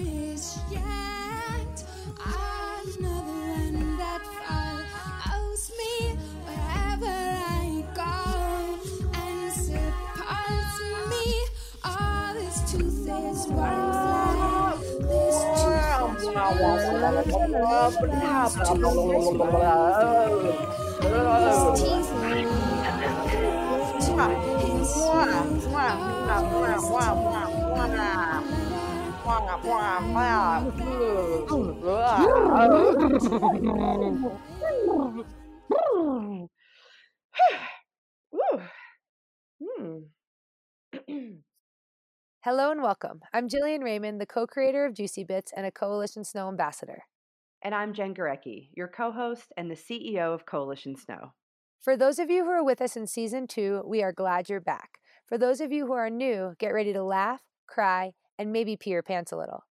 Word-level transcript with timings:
is 0.00 0.58
yet. 0.70 0.82
Another 2.24 3.22
one 3.22 3.96
that 3.98 4.22
follows 4.46 5.72
me 5.78 6.16
wherever 6.44 7.06
I 7.06 7.84
go. 7.94 8.12
And 9.14 9.52
supports 9.52 10.78
me. 11.10 11.26
All 11.84 12.34
this 12.34 12.58
truth 12.70 13.08
is 13.08 13.46
worth 13.48 13.88
like 14.68 14.80
this 15.00 15.36
truth 15.62 16.18
is 16.18 16.26
worth 16.34 17.96
this 21.40 21.82
teeth 21.82 22.10
Hello 42.40 42.70
and 42.70 42.82
welcome. 42.82 43.20
I'm 43.34 43.50
Jillian 43.50 43.82
Raymond, 43.82 44.18
the 44.18 44.24
co 44.24 44.46
creator 44.46 44.86
of 44.86 44.94
Juicy 44.94 45.24
Bits 45.24 45.52
and 45.54 45.66
a 45.66 45.70
Coalition 45.70 46.24
Snow 46.24 46.48
ambassador. 46.48 47.02
And 47.60 47.74
I'm 47.74 47.92
Jen 47.92 48.14
Gurecki, 48.14 48.70
your 48.72 48.88
co 48.88 49.12
host 49.12 49.52
and 49.58 49.70
the 49.70 49.74
CEO 49.74 50.32
of 50.32 50.46
Coalition 50.46 50.96
Snow. 50.96 51.34
For 51.82 51.98
those 51.98 52.18
of 52.18 52.30
you 52.30 52.44
who 52.44 52.50
are 52.50 52.64
with 52.64 52.80
us 52.80 52.96
in 52.96 53.06
season 53.06 53.46
two, 53.46 53.82
we 53.84 54.02
are 54.02 54.10
glad 54.10 54.48
you're 54.48 54.58
back. 54.58 55.00
For 55.26 55.36
those 55.36 55.60
of 55.60 55.70
you 55.70 55.86
who 55.86 55.92
are 55.92 56.08
new, 56.08 56.54
get 56.58 56.72
ready 56.72 56.94
to 56.94 57.02
laugh, 57.02 57.42
cry, 57.66 58.12
and 58.38 58.52
maybe 58.52 58.76
pee 58.76 58.90
your 58.90 59.02
pants 59.02 59.32
a 59.32 59.36
little. 59.36 59.64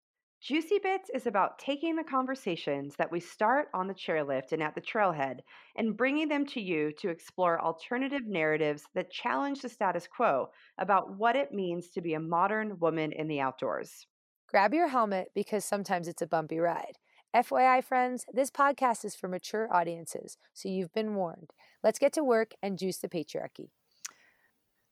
Juicy 0.44 0.78
Bits 0.82 1.08
is 1.14 1.26
about 1.26 1.58
taking 1.58 1.96
the 1.96 2.04
conversations 2.04 2.96
that 2.96 3.10
we 3.10 3.18
start 3.18 3.68
on 3.72 3.86
the 3.86 3.94
chairlift 3.94 4.52
and 4.52 4.62
at 4.62 4.74
the 4.74 4.80
trailhead 4.82 5.38
and 5.76 5.96
bringing 5.96 6.28
them 6.28 6.44
to 6.48 6.60
you 6.60 6.92
to 6.98 7.08
explore 7.08 7.58
alternative 7.62 8.26
narratives 8.26 8.82
that 8.94 9.10
challenge 9.10 9.62
the 9.62 9.70
status 9.70 10.06
quo 10.06 10.48
about 10.76 11.16
what 11.16 11.34
it 11.34 11.52
means 11.52 11.88
to 11.88 12.02
be 12.02 12.12
a 12.12 12.20
modern 12.20 12.78
woman 12.78 13.10
in 13.12 13.26
the 13.26 13.40
outdoors. 13.40 14.06
Grab 14.46 14.74
your 14.74 14.88
helmet 14.88 15.28
because 15.34 15.64
sometimes 15.64 16.08
it's 16.08 16.20
a 16.20 16.26
bumpy 16.26 16.58
ride. 16.58 16.98
FYI, 17.34 17.82
friends, 17.82 18.26
this 18.30 18.50
podcast 18.50 19.04
is 19.04 19.16
for 19.16 19.28
mature 19.28 19.66
audiences, 19.74 20.36
so 20.52 20.68
you've 20.68 20.92
been 20.92 21.14
warned. 21.14 21.52
Let's 21.82 21.98
get 21.98 22.12
to 22.12 22.22
work 22.22 22.52
and 22.62 22.78
juice 22.78 22.98
the 22.98 23.08
patriarchy. 23.08 23.70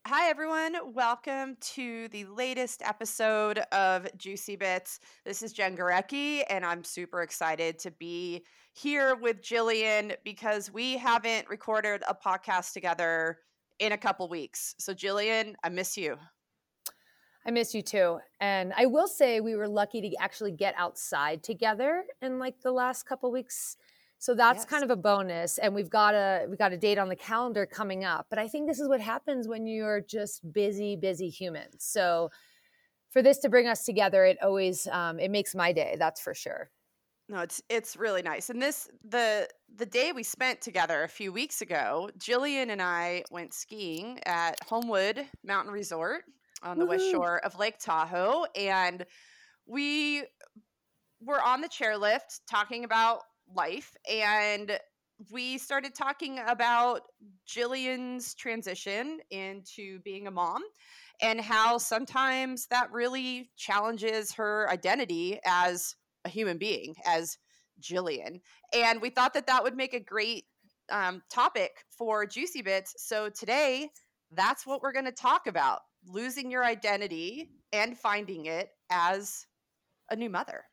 Hi, 0.09 0.29
everyone. 0.29 0.75
Welcome 0.95 1.57
to 1.61 2.09
the 2.09 2.25
latest 2.25 2.83
episode 2.85 3.59
of 3.71 4.09
Juicy 4.19 4.57
Bits. 4.57 4.99
This 5.25 5.43
is 5.43 5.53
Jen 5.53 5.77
Gurecki, 5.77 6.43
and 6.51 6.67
I'm 6.67 6.83
super 6.83 7.23
excited 7.23 7.79
to 7.79 7.93
be 7.93 8.45
here 8.73 9.15
with 9.15 9.41
Jillian 9.43 10.17
because 10.25 10.73
we 10.73 10.97
haven't 10.97 11.49
recorded 11.49 12.03
a 12.09 12.17
podcast 12.17 12.73
together 12.73 13.39
in 13.79 13.93
a 13.93 13.97
couple 13.97 14.29
weeks. 14.29 14.75
So, 14.77 14.93
Jillian, 14.93 15.55
I 15.63 15.69
miss 15.69 15.97
you. 15.97 16.17
I 17.47 17.53
miss 17.53 17.73
you 17.73 17.81
too. 17.81 18.19
And 18.41 18.73
I 18.77 18.87
will 18.87 19.07
say 19.07 19.41
we 19.41 19.55
were 19.55 19.69
lucky 19.69 20.01
to 20.01 20.17
actually 20.21 20.53
get 20.53 20.75
outside 20.77 21.45
together 21.45 22.03
in 22.21 22.41
like 22.41 22.61
the 22.63 22.73
last 22.73 23.05
couple 23.05 23.31
weeks. 23.31 23.77
So 24.23 24.37
that's 24.37 24.61
Yes. 24.61 24.71
kind 24.71 24.85
of 24.85 24.91
a 24.91 24.95
bonus. 24.95 25.59
And 25.59 25.75
we've 25.75 25.91
got 25.91 26.15
a 26.15 26.47
we 26.49 26.57
got 26.57 26.73
a 26.73 26.77
date 26.77 26.97
on 26.97 27.09
the 27.09 27.17
calendar 27.17 27.67
coming 27.67 28.05
up. 28.05 28.27
But 28.31 28.39
I 28.39 28.47
think 28.47 28.69
this 28.69 28.79
is 28.79 28.89
what 28.89 29.01
happens 29.01 29.49
when 29.49 29.67
you're 29.67 30.01
just 30.01 30.53
busy, 30.53 30.95
busy 30.95 31.29
humans. 31.29 31.79
So 31.81 32.31
for 33.11 33.21
this 33.21 33.39
to 33.39 33.49
bring 33.49 33.67
us 33.67 33.85
together, 33.85 34.25
it 34.25 34.39
always 34.41 34.87
um, 34.87 35.19
it 35.19 35.33
makes 35.33 35.57
my 35.57 35.73
day, 35.73 35.97
that's 35.99 36.21
for 36.21 36.35
sure. 36.35 36.71
No, 37.29 37.41
it's 37.41 37.61
it's 37.69 37.97
really 37.97 38.23
nice. 38.23 38.49
And 38.49 38.63
this 38.63 38.89
the 39.03 39.49
the 39.75 39.87
day 39.87 40.13
we 40.13 40.23
spent 40.23 40.61
together 40.61 41.03
a 41.03 41.09
few 41.09 41.33
weeks 41.33 41.61
ago, 41.61 42.09
Jillian 42.17 42.71
and 42.71 42.81
I 42.81 43.25
went 43.33 43.53
skiing 43.53 44.21
at 44.25 44.57
Homewood 44.69 45.27
Mountain 45.43 45.73
Resort 45.73 46.23
on 46.63 46.79
the 46.79 46.87
west 46.87 47.11
shore 47.11 47.45
of 47.45 47.59
Lake 47.59 47.79
Tahoe, 47.81 48.47
and 48.55 49.05
we 49.67 50.23
were 51.21 51.43
on 51.43 51.61
the 51.61 51.69
chairlift 51.69 52.43
talking 52.49 52.85
about 52.85 53.23
life, 53.55 53.97
and 54.11 54.79
we 55.31 55.59
started 55.59 55.95
talking 55.95 56.41
about 56.47 57.03
Jillian's 57.47 58.35
transition 58.35 59.21
into 59.31 60.01
being 60.01 60.27
a 60.27 60.31
mom 60.31 60.63
and 61.21 61.41
how 61.41 61.79
sometimes 61.79 62.67
that 62.69 62.91
really 62.91 63.51
challenges 63.57 64.33
her 64.33 64.69
identity 64.71 65.39
as 65.45 65.95
a 66.25 66.29
human 66.29 66.59
being, 66.59 66.95
as 67.07 67.39
Jillian. 67.81 68.41
And 68.75 69.01
we 69.01 69.11
thought 69.11 69.35
that 69.35 69.47
that 69.47 69.63
would 69.63 69.77
make 69.77 69.95
a 69.95 70.01
great 70.01 70.45
um, 70.91 71.23
topic 71.31 71.71
for 71.97 72.27
Juicy 72.27 72.63
Bits. 72.63 72.95
So 72.99 73.29
today, 73.29 73.91
that's 74.33 74.67
what 74.67 74.83
we're 74.83 74.93
going 74.93 75.05
to 75.05 75.13
talk 75.13 75.47
about 75.47 75.81
losing 76.07 76.51
your 76.51 76.65
identity 76.65 77.51
and 77.73 77.97
finding 77.97 78.47
it 78.47 78.71
as 78.91 79.47
a 80.11 80.17
new 80.17 80.31
mother. 80.31 80.65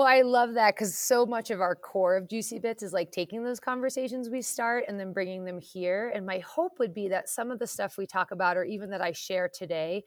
Well, 0.00 0.08
I 0.08 0.22
love 0.22 0.54
that 0.54 0.76
because 0.76 0.96
so 0.96 1.26
much 1.26 1.50
of 1.50 1.60
our 1.60 1.74
core 1.76 2.16
of 2.16 2.26
Juicy 2.26 2.58
Bits 2.58 2.82
is 2.82 2.94
like 2.94 3.12
taking 3.12 3.44
those 3.44 3.60
conversations 3.60 4.30
we 4.30 4.40
start 4.40 4.84
and 4.88 4.98
then 4.98 5.12
bringing 5.12 5.44
them 5.44 5.60
here. 5.60 6.10
And 6.14 6.24
my 6.24 6.38
hope 6.38 6.78
would 6.78 6.94
be 6.94 7.08
that 7.08 7.28
some 7.28 7.50
of 7.50 7.58
the 7.58 7.66
stuff 7.66 7.98
we 7.98 8.06
talk 8.06 8.30
about, 8.30 8.56
or 8.56 8.64
even 8.64 8.88
that 8.92 9.02
I 9.02 9.12
share 9.12 9.50
today, 9.52 10.04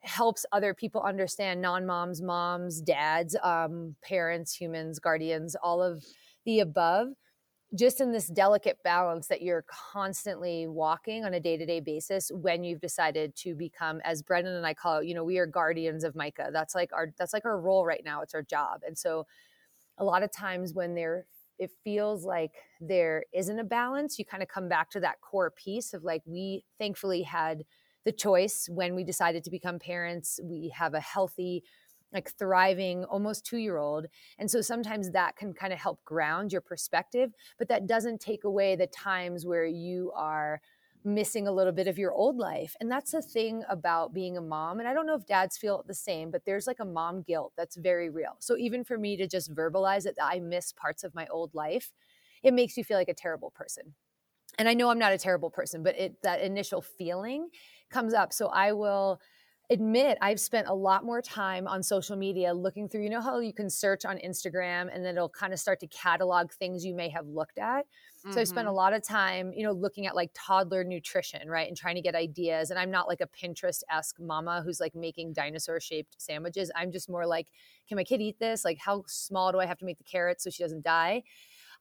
helps 0.00 0.44
other 0.50 0.74
people 0.74 1.00
understand 1.00 1.62
non 1.62 1.86
moms, 1.86 2.20
moms, 2.22 2.80
dads, 2.80 3.36
um, 3.44 3.94
parents, 4.02 4.52
humans, 4.52 4.98
guardians, 4.98 5.54
all 5.62 5.80
of 5.80 6.04
the 6.44 6.58
above, 6.58 7.10
just 7.74 8.00
in 8.00 8.12
this 8.12 8.28
delicate 8.28 8.78
balance 8.84 9.26
that 9.28 9.42
you're 9.42 9.64
constantly 9.68 10.66
walking 10.66 11.24
on 11.24 11.34
a 11.34 11.40
day 11.40 11.56
to 11.56 11.66
day 11.66 11.80
basis 11.80 12.30
when 12.32 12.62
you've 12.64 12.80
decided 12.80 13.34
to 13.36 13.54
become, 13.54 14.00
as 14.04 14.22
Brendan 14.22 14.54
and 14.54 14.66
I 14.66 14.74
call 14.74 14.98
it, 14.98 15.06
you 15.06 15.14
know, 15.14 15.24
we 15.24 15.38
are 15.38 15.46
guardians 15.46 16.04
of 16.04 16.14
Micah. 16.14 16.50
That's 16.52 16.74
like 16.74 16.92
our 16.92 17.08
that's 17.18 17.32
like 17.32 17.44
our 17.44 17.60
role 17.60 17.84
right 17.84 18.02
now. 18.04 18.22
It's 18.22 18.34
our 18.34 18.42
job. 18.42 18.82
And 18.86 18.96
so 18.96 19.26
a 19.98 20.04
lot 20.04 20.22
of 20.22 20.32
times 20.32 20.74
when 20.74 20.94
there 20.94 21.26
it 21.58 21.70
feels 21.84 22.24
like 22.24 22.52
there 22.80 23.24
isn't 23.32 23.58
a 23.58 23.64
balance, 23.64 24.18
you 24.18 24.24
kind 24.24 24.42
of 24.42 24.48
come 24.48 24.68
back 24.68 24.90
to 24.90 25.00
that 25.00 25.20
core 25.20 25.50
piece 25.50 25.94
of 25.94 26.02
like 26.04 26.22
we 26.26 26.64
thankfully 26.78 27.22
had 27.22 27.64
the 28.04 28.12
choice 28.12 28.68
when 28.70 28.94
we 28.94 29.04
decided 29.04 29.44
to 29.44 29.50
become 29.50 29.78
parents. 29.78 30.40
We 30.42 30.72
have 30.76 30.94
a 30.94 31.00
healthy 31.00 31.62
like 32.14 32.30
thriving 32.38 33.04
almost 33.04 33.44
two 33.44 33.58
year 33.58 33.76
old. 33.76 34.06
And 34.38 34.50
so 34.50 34.60
sometimes 34.60 35.10
that 35.10 35.36
can 35.36 35.52
kind 35.52 35.72
of 35.72 35.78
help 35.78 36.02
ground 36.04 36.52
your 36.52 36.60
perspective, 36.60 37.34
but 37.58 37.68
that 37.68 37.86
doesn't 37.86 38.20
take 38.20 38.44
away 38.44 38.76
the 38.76 38.86
times 38.86 39.44
where 39.44 39.66
you 39.66 40.12
are 40.14 40.60
missing 41.04 41.46
a 41.46 41.52
little 41.52 41.72
bit 41.72 41.86
of 41.86 41.98
your 41.98 42.12
old 42.12 42.38
life. 42.38 42.74
And 42.80 42.90
that's 42.90 43.10
the 43.12 43.20
thing 43.20 43.62
about 43.68 44.14
being 44.14 44.38
a 44.38 44.40
mom. 44.40 44.78
And 44.78 44.88
I 44.88 44.94
don't 44.94 45.06
know 45.06 45.14
if 45.14 45.26
dads 45.26 45.58
feel 45.58 45.84
the 45.86 45.94
same, 45.94 46.30
but 46.30 46.46
there's 46.46 46.66
like 46.66 46.80
a 46.80 46.84
mom 46.84 47.22
guilt 47.22 47.52
that's 47.56 47.76
very 47.76 48.08
real. 48.08 48.36
So 48.38 48.56
even 48.56 48.84
for 48.84 48.96
me 48.96 49.16
to 49.18 49.26
just 49.26 49.54
verbalize 49.54 50.04
that 50.04 50.14
I 50.22 50.40
miss 50.40 50.72
parts 50.72 51.04
of 51.04 51.14
my 51.14 51.26
old 51.26 51.54
life, 51.54 51.92
it 52.42 52.54
makes 52.54 52.78
you 52.78 52.84
feel 52.84 52.96
like 52.96 53.10
a 53.10 53.14
terrible 53.14 53.50
person. 53.50 53.94
And 54.58 54.68
I 54.68 54.74
know 54.74 54.88
I'm 54.88 54.98
not 54.98 55.12
a 55.12 55.18
terrible 55.18 55.50
person, 55.50 55.82
but 55.82 55.98
it 55.98 56.22
that 56.22 56.40
initial 56.40 56.80
feeling 56.80 57.48
comes 57.90 58.14
up. 58.14 58.32
So 58.32 58.48
I 58.48 58.72
will 58.72 59.20
admit 59.70 60.18
I've 60.20 60.40
spent 60.40 60.68
a 60.68 60.74
lot 60.74 61.04
more 61.04 61.22
time 61.22 61.66
on 61.66 61.82
social 61.82 62.16
media 62.16 62.52
looking 62.52 62.88
through, 62.88 63.02
you 63.02 63.10
know, 63.10 63.20
how 63.20 63.38
you 63.40 63.52
can 63.52 63.70
search 63.70 64.04
on 64.04 64.18
Instagram 64.18 64.90
and 64.94 65.04
then 65.04 65.16
it'll 65.16 65.28
kind 65.28 65.52
of 65.52 65.58
start 65.58 65.80
to 65.80 65.86
catalog 65.88 66.52
things 66.52 66.84
you 66.84 66.94
may 66.94 67.08
have 67.08 67.26
looked 67.26 67.58
at. 67.58 67.86
So 68.30 68.40
I 68.40 68.44
spent 68.44 68.66
a 68.66 68.72
Mhm. 68.72 68.74
lot 68.74 68.92
of 68.94 69.02
time, 69.02 69.52
you 69.52 69.62
know, 69.62 69.70
looking 69.72 70.06
at 70.06 70.16
like 70.16 70.30
toddler 70.34 70.82
nutrition, 70.82 71.48
right? 71.48 71.68
And 71.68 71.76
trying 71.76 71.94
to 71.94 72.00
get 72.02 72.14
ideas. 72.14 72.70
And 72.70 72.78
I'm 72.78 72.90
not 72.90 73.06
like 73.06 73.20
a 73.20 73.26
Pinterest 73.28 73.82
esque 73.90 74.18
mama 74.18 74.60
who's 74.62 74.80
like 74.80 74.94
making 74.94 75.34
dinosaur 75.34 75.78
shaped 75.78 76.20
sandwiches. 76.20 76.70
I'm 76.74 76.90
just 76.90 77.08
more 77.08 77.26
like, 77.26 77.48
can 77.86 77.96
my 77.96 78.04
kid 78.04 78.20
eat 78.20 78.38
this? 78.40 78.64
Like, 78.64 78.78
how 78.78 79.04
small 79.06 79.52
do 79.52 79.60
I 79.60 79.66
have 79.66 79.78
to 79.78 79.84
make 79.84 79.98
the 79.98 80.04
carrots 80.04 80.44
so 80.44 80.50
she 80.50 80.62
doesn't 80.62 80.82
die? 80.82 81.22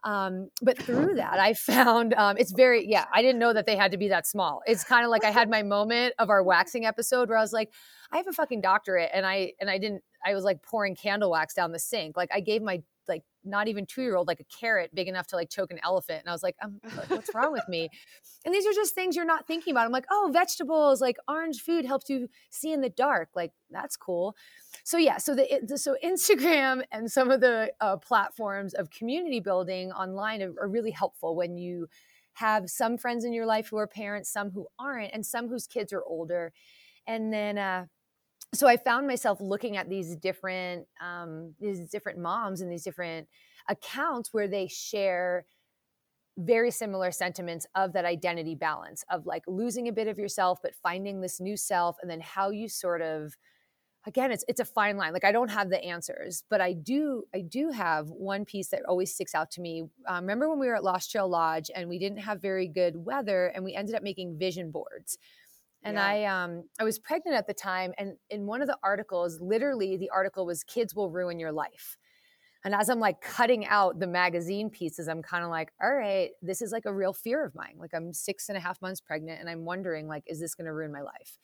Um, 0.03 0.49
but 0.61 0.77
through 0.77 1.13
that, 1.15 1.39
I 1.39 1.53
found 1.53 2.13
um, 2.13 2.37
it's 2.37 2.51
very, 2.51 2.87
yeah, 2.87 3.05
I 3.13 3.21
didn't 3.21 3.39
know 3.39 3.53
that 3.53 3.65
they 3.65 3.75
had 3.75 3.91
to 3.91 3.97
be 3.97 4.09
that 4.09 4.27
small. 4.27 4.61
It's 4.65 4.83
kind 4.83 5.05
of 5.05 5.11
like 5.11 5.23
I 5.23 5.31
had 5.31 5.49
my 5.49 5.63
moment 5.63 6.13
of 6.19 6.29
our 6.29 6.43
waxing 6.43 6.85
episode 6.85 7.29
where 7.29 7.37
I 7.37 7.41
was 7.41 7.53
like, 7.53 7.71
I 8.11 8.17
have 8.17 8.27
a 8.27 8.33
fucking 8.33 8.61
doctorate 8.61 9.09
and 9.13 9.25
I, 9.25 9.53
and 9.59 9.69
I 9.69 9.77
didn't, 9.77 10.03
I 10.25 10.33
was 10.33 10.43
like 10.43 10.61
pouring 10.61 10.95
candle 10.95 11.31
wax 11.31 11.53
down 11.53 11.71
the 11.71 11.79
sink. 11.79 12.17
Like 12.17 12.29
I 12.33 12.39
gave 12.39 12.61
my, 12.61 12.81
not 13.43 13.67
even 13.67 13.85
two 13.85 14.01
year 14.01 14.15
old, 14.15 14.27
like 14.27 14.39
a 14.39 14.45
carrot 14.45 14.93
big 14.93 15.07
enough 15.07 15.27
to 15.27 15.35
like 15.35 15.49
choke 15.49 15.71
an 15.71 15.79
elephant. 15.83 16.21
And 16.21 16.29
I 16.29 16.31
was 16.31 16.43
like, 16.43 16.55
um, 16.61 16.79
what's 17.07 17.33
wrong 17.33 17.51
with 17.51 17.67
me? 17.67 17.89
And 18.45 18.53
these 18.53 18.65
are 18.65 18.73
just 18.73 18.93
things 18.95 19.15
you're 19.15 19.25
not 19.25 19.47
thinking 19.47 19.71
about. 19.71 19.85
I'm 19.85 19.91
like, 19.91 20.05
oh, 20.11 20.29
vegetables, 20.33 21.01
like 21.01 21.17
orange 21.27 21.61
food 21.61 21.85
helps 21.85 22.09
you 22.09 22.29
see 22.49 22.71
in 22.71 22.81
the 22.81 22.89
dark. 22.89 23.29
Like 23.35 23.51
that's 23.69 23.97
cool. 23.97 24.35
So 24.83 24.97
yeah, 24.97 25.17
so 25.17 25.35
the, 25.35 25.77
so 25.77 25.95
Instagram 26.03 26.83
and 26.91 27.11
some 27.11 27.31
of 27.31 27.41
the 27.41 27.71
uh, 27.81 27.97
platforms 27.97 28.73
of 28.73 28.89
community 28.89 29.39
building 29.39 29.91
online 29.91 30.41
are, 30.41 30.53
are 30.61 30.67
really 30.67 30.91
helpful 30.91 31.35
when 31.35 31.57
you 31.57 31.87
have 32.33 32.69
some 32.69 32.97
friends 32.97 33.25
in 33.25 33.33
your 33.33 33.45
life 33.45 33.67
who 33.69 33.77
are 33.77 33.87
parents, 33.87 34.31
some 34.31 34.51
who 34.51 34.67
aren't, 34.79 35.13
and 35.13 35.25
some 35.25 35.47
whose 35.47 35.67
kids 35.67 35.93
are 35.93 36.03
older. 36.03 36.51
And 37.05 37.31
then 37.31 37.57
uh, 37.57 37.85
so 38.53 38.67
I 38.67 38.77
found 38.77 39.07
myself 39.07 39.41
looking 39.41 39.77
at 39.77 39.89
these 39.89 40.15
different 40.15 40.87
um, 41.01 41.53
these 41.59 41.89
different 41.89 42.19
moms 42.19 42.61
and 42.61 42.71
these 42.71 42.83
different 42.83 43.27
accounts 43.67 44.29
where 44.31 44.47
they 44.47 44.67
share 44.67 45.45
very 46.37 46.71
similar 46.71 47.11
sentiments 47.11 47.67
of 47.75 47.93
that 47.93 48.05
identity 48.05 48.55
balance 48.55 49.03
of 49.09 49.25
like 49.25 49.43
losing 49.47 49.87
a 49.87 49.91
bit 49.91 50.07
of 50.07 50.17
yourself 50.17 50.59
but 50.63 50.73
finding 50.75 51.21
this 51.21 51.39
new 51.39 51.55
self 51.55 51.97
and 52.01 52.09
then 52.09 52.19
how 52.21 52.49
you 52.49 52.67
sort 52.67 53.03
of 53.03 53.37
again 54.07 54.31
it's 54.31 54.43
it's 54.47 54.59
a 54.59 54.65
fine 54.65 54.97
line 54.97 55.13
like 55.13 55.23
i 55.23 55.31
don't 55.31 55.51
have 55.51 55.69
the 55.69 55.81
answers 55.83 56.43
but 56.49 56.59
i 56.59 56.73
do 56.73 57.23
i 57.35 57.39
do 57.39 57.69
have 57.69 58.09
one 58.09 58.45
piece 58.45 58.69
that 58.69 58.81
always 58.87 59.13
sticks 59.13 59.35
out 59.35 59.51
to 59.51 59.61
me. 59.61 59.83
Um, 60.07 60.23
remember 60.23 60.49
when 60.49 60.59
we 60.59 60.65
were 60.67 60.75
at 60.75 60.83
lost 60.83 61.11
trail 61.11 61.29
lodge 61.29 61.69
and 61.75 61.87
we 61.87 61.99
didn't 61.99 62.17
have 62.17 62.41
very 62.41 62.67
good 62.67 63.05
weather 63.05 63.47
and 63.47 63.63
we 63.63 63.75
ended 63.75 63.93
up 63.93 64.01
making 64.01 64.39
vision 64.39 64.71
boards 64.71 65.19
and 65.83 65.95
Yeah. 65.97 66.05
i 66.05 66.23
um 66.25 66.63
i 66.79 66.83
was 66.83 66.99
pregnant 66.99 67.35
at 67.37 67.47
the 67.47 67.53
time 67.53 67.93
and 67.97 68.13
in 68.29 68.45
one 68.45 68.61
of 68.61 68.67
the 68.67 68.77
articles 68.83 69.39
literally 69.41 69.97
the 69.97 70.09
article 70.09 70.45
was 70.45 70.63
kids 70.63 70.95
will 70.95 71.09
ruin 71.09 71.39
your 71.39 71.51
life 71.51 71.97
and 72.65 72.73
as 72.73 72.89
i'm 72.89 72.99
like 72.99 73.21
cutting 73.21 73.65
out 73.65 73.99
the 73.99 74.07
magazine 74.07 74.69
pieces 74.69 75.07
i'm 75.07 75.21
kind 75.21 75.43
of 75.43 75.49
like 75.49 75.71
all 75.81 75.93
right 75.93 76.31
this 76.41 76.61
is 76.61 76.71
like 76.71 76.85
a 76.85 76.93
real 76.93 77.13
fear 77.13 77.45
of 77.45 77.53
mine 77.55 77.75
like 77.77 77.91
i'm 77.93 78.13
six 78.13 78.49
and 78.49 78.57
a 78.57 78.61
half 78.61 78.81
months 78.81 79.01
pregnant 79.01 79.39
and 79.39 79.49
i'm 79.49 79.65
wondering 79.65 80.07
like 80.07 80.23
is 80.27 80.39
this 80.39 80.55
going 80.55 80.65
to 80.65 80.73
ruin 80.73 80.91
my 80.91 81.01
life 81.01 81.37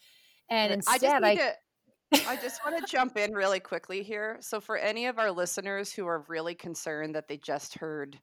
and. 0.49 0.71
I 0.71 0.75
just 0.75 0.89
instead 1.03 1.23
i, 1.23 1.35
to. 1.35 1.53
I 2.27 2.35
just 2.37 2.61
want 2.65 2.77
to 2.83 2.91
jump 2.91 3.17
in 3.17 3.33
really 3.33 3.59
quickly 3.59 4.01
here. 4.01 4.37
So, 4.41 4.59
for 4.59 4.77
any 4.77 5.05
of 5.05 5.19
our 5.19 5.29
listeners 5.31 5.91
who 5.93 6.07
are 6.07 6.25
really 6.27 6.55
concerned 6.55 7.13
that 7.13 7.27
they 7.27 7.37
just 7.37 7.75
heard 7.75 8.19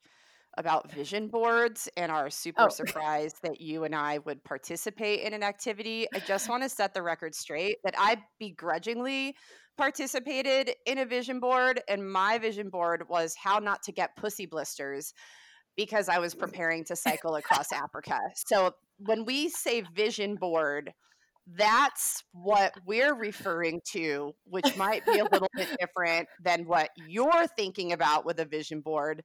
about 0.56 0.90
vision 0.90 1.28
boards 1.28 1.88
and 1.96 2.10
are 2.10 2.30
super 2.30 2.64
Oh. 2.64 2.68
surprised 2.68 3.42
that 3.42 3.60
you 3.60 3.84
and 3.84 3.94
I 3.94 4.18
would 4.18 4.42
participate 4.44 5.20
in 5.20 5.34
an 5.34 5.42
activity, 5.42 6.06
I 6.14 6.20
just 6.20 6.48
want 6.48 6.62
to 6.62 6.68
set 6.68 6.94
the 6.94 7.02
record 7.02 7.34
straight 7.34 7.76
that 7.84 7.94
I 7.98 8.22
begrudgingly 8.38 9.36
participated 9.76 10.74
in 10.86 10.98
a 10.98 11.04
vision 11.04 11.38
board, 11.40 11.82
and 11.88 12.10
my 12.10 12.38
vision 12.38 12.70
board 12.70 13.08
was 13.08 13.34
how 13.36 13.58
not 13.58 13.82
to 13.84 13.92
get 13.92 14.16
pussy 14.16 14.46
blisters 14.46 15.12
because 15.76 16.08
I 16.08 16.18
was 16.18 16.34
preparing 16.34 16.84
to 16.84 16.96
cycle 16.96 17.36
across 17.36 17.70
Africa. 17.72 18.18
So, 18.34 18.72
when 18.98 19.26
we 19.26 19.50
say 19.50 19.82
vision 19.82 20.36
board, 20.36 20.94
that's 21.46 22.24
what 22.32 22.72
we're 22.86 23.14
referring 23.14 23.80
to, 23.92 24.32
which 24.44 24.74
might 24.76 25.04
be 25.04 25.18
a 25.18 25.24
little 25.24 25.50
bit 25.54 25.68
different 25.80 26.28
than 26.42 26.66
what 26.66 26.88
you're 26.96 27.46
thinking 27.56 27.92
about 27.92 28.24
with 28.24 28.40
a 28.40 28.46
vision 28.46 28.80
board. 28.80 29.22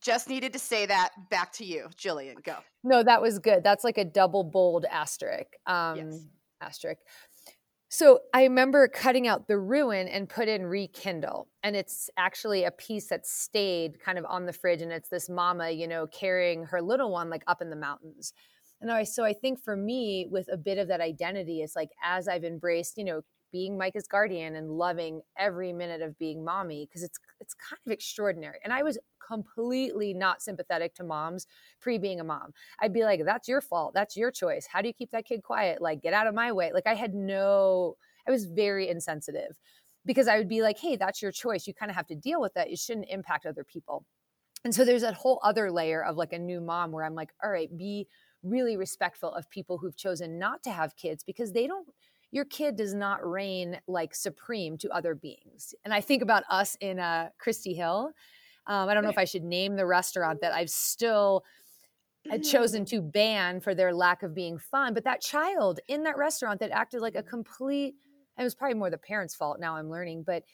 Just 0.00 0.28
needed 0.28 0.52
to 0.52 0.58
say 0.58 0.86
that 0.86 1.10
back 1.28 1.52
to 1.54 1.64
you, 1.64 1.88
Jillian. 1.96 2.42
Go. 2.42 2.56
No, 2.84 3.02
that 3.02 3.20
was 3.20 3.38
good. 3.38 3.64
That's 3.64 3.84
like 3.84 3.98
a 3.98 4.04
double 4.04 4.44
bold 4.44 4.84
asterisk. 4.90 5.54
Um, 5.66 5.96
Yes. 5.96 6.26
Asterisk. 6.60 7.00
So 7.90 8.20
I 8.34 8.42
remember 8.42 8.86
cutting 8.86 9.26
out 9.26 9.48
the 9.48 9.58
ruin 9.58 10.08
and 10.08 10.28
put 10.28 10.46
in 10.46 10.66
rekindle, 10.66 11.48
and 11.62 11.74
it's 11.74 12.10
actually 12.18 12.64
a 12.64 12.70
piece 12.70 13.08
that 13.08 13.26
stayed 13.26 13.98
kind 14.00 14.18
of 14.18 14.26
on 14.28 14.44
the 14.44 14.52
fridge, 14.52 14.82
and 14.82 14.92
it's 14.92 15.08
this 15.08 15.30
mama, 15.30 15.70
you 15.70 15.88
know, 15.88 16.06
carrying 16.06 16.64
her 16.64 16.82
little 16.82 17.10
one 17.10 17.30
like 17.30 17.44
up 17.46 17.62
in 17.62 17.70
the 17.70 17.76
mountains. 17.76 18.34
And 18.80 18.90
I 18.92 19.04
so 19.04 19.24
I 19.24 19.32
think 19.32 19.58
for 19.62 19.74
me, 19.74 20.26
with 20.30 20.48
a 20.52 20.58
bit 20.58 20.78
of 20.78 20.88
that 20.88 21.00
identity, 21.00 21.62
it's 21.62 21.74
like 21.74 21.88
as 22.04 22.28
I've 22.28 22.44
embraced, 22.44 22.98
you 22.98 23.04
know, 23.04 23.22
being 23.50 23.78
Micah's 23.78 24.06
guardian 24.06 24.56
and 24.56 24.70
loving 24.70 25.20
every 25.38 25.72
minute 25.72 26.02
of 26.02 26.18
being 26.18 26.44
mommy 26.44 26.86
because 26.86 27.02
it's 27.02 27.18
it's 27.40 27.54
kind 27.54 27.80
of 27.86 27.92
extraordinary. 27.92 28.58
And 28.64 28.72
I 28.72 28.82
was 28.82 28.98
completely 29.26 30.14
not 30.14 30.42
sympathetic 30.42 30.94
to 30.94 31.04
moms 31.04 31.46
pre 31.80 31.98
being 31.98 32.20
a 32.20 32.24
mom. 32.24 32.52
I'd 32.80 32.92
be 32.92 33.04
like, 33.04 33.24
that's 33.24 33.48
your 33.48 33.60
fault. 33.60 33.94
That's 33.94 34.16
your 34.16 34.30
choice. 34.30 34.66
How 34.66 34.80
do 34.80 34.88
you 34.88 34.94
keep 34.94 35.10
that 35.12 35.26
kid 35.26 35.42
quiet? 35.42 35.80
Like, 35.80 36.02
get 36.02 36.14
out 36.14 36.26
of 36.26 36.34
my 36.34 36.52
way. 36.52 36.72
Like, 36.72 36.86
I 36.86 36.94
had 36.94 37.14
no, 37.14 37.96
I 38.26 38.30
was 38.30 38.46
very 38.46 38.88
insensitive 38.88 39.58
because 40.06 40.28
I 40.28 40.38
would 40.38 40.48
be 40.48 40.62
like, 40.62 40.78
hey, 40.78 40.96
that's 40.96 41.20
your 41.22 41.32
choice. 41.32 41.66
You 41.66 41.74
kind 41.74 41.90
of 41.90 41.96
have 41.96 42.06
to 42.08 42.14
deal 42.14 42.40
with 42.40 42.54
that. 42.54 42.70
It 42.70 42.78
shouldn't 42.78 43.08
impact 43.10 43.46
other 43.46 43.64
people. 43.64 44.04
And 44.64 44.74
so 44.74 44.84
there's 44.84 45.02
that 45.02 45.14
whole 45.14 45.40
other 45.44 45.70
layer 45.70 46.02
of 46.02 46.16
like 46.16 46.32
a 46.32 46.38
new 46.38 46.60
mom 46.60 46.90
where 46.90 47.04
I'm 47.04 47.14
like, 47.14 47.30
all 47.42 47.50
right, 47.50 47.68
be 47.76 48.08
really 48.42 48.76
respectful 48.76 49.32
of 49.32 49.48
people 49.50 49.78
who've 49.78 49.96
chosen 49.96 50.38
not 50.38 50.62
to 50.64 50.70
have 50.70 50.96
kids 50.96 51.22
because 51.22 51.52
they 51.52 51.66
don't, 51.66 51.86
your 52.30 52.44
kid 52.44 52.76
does 52.76 52.94
not 52.94 53.26
reign 53.28 53.80
like 53.86 54.14
supreme 54.14 54.76
to 54.78 54.88
other 54.90 55.14
beings. 55.14 55.74
And 55.84 55.94
I 55.94 56.00
think 56.00 56.22
about 56.22 56.44
us 56.50 56.76
in 56.80 56.98
uh, 56.98 57.30
Christy 57.38 57.74
Hill. 57.74 58.12
Um, 58.66 58.88
I 58.88 58.94
don't 58.94 59.02
know 59.02 59.10
if 59.10 59.18
I 59.18 59.24
should 59.24 59.44
name 59.44 59.76
the 59.76 59.86
restaurant 59.86 60.40
that 60.42 60.52
I've 60.52 60.70
still 60.70 61.44
had 62.30 62.44
chosen 62.44 62.84
to 62.86 63.00
ban 63.00 63.60
for 63.60 63.74
their 63.74 63.94
lack 63.94 64.22
of 64.22 64.34
being 64.34 64.58
fun. 64.58 64.92
But 64.92 65.04
that 65.04 65.22
child 65.22 65.80
in 65.88 66.02
that 66.02 66.18
restaurant 66.18 66.60
that 66.60 66.70
acted 66.70 67.00
like 67.00 67.14
a 67.14 67.22
complete, 67.22 67.94
it 68.38 68.42
was 68.42 68.54
probably 68.54 68.74
more 68.74 68.90
the 68.90 68.98
parents' 68.98 69.34
fault 69.34 69.58
now 69.58 69.76
I'm 69.76 69.90
learning, 69.90 70.24
but 70.24 70.44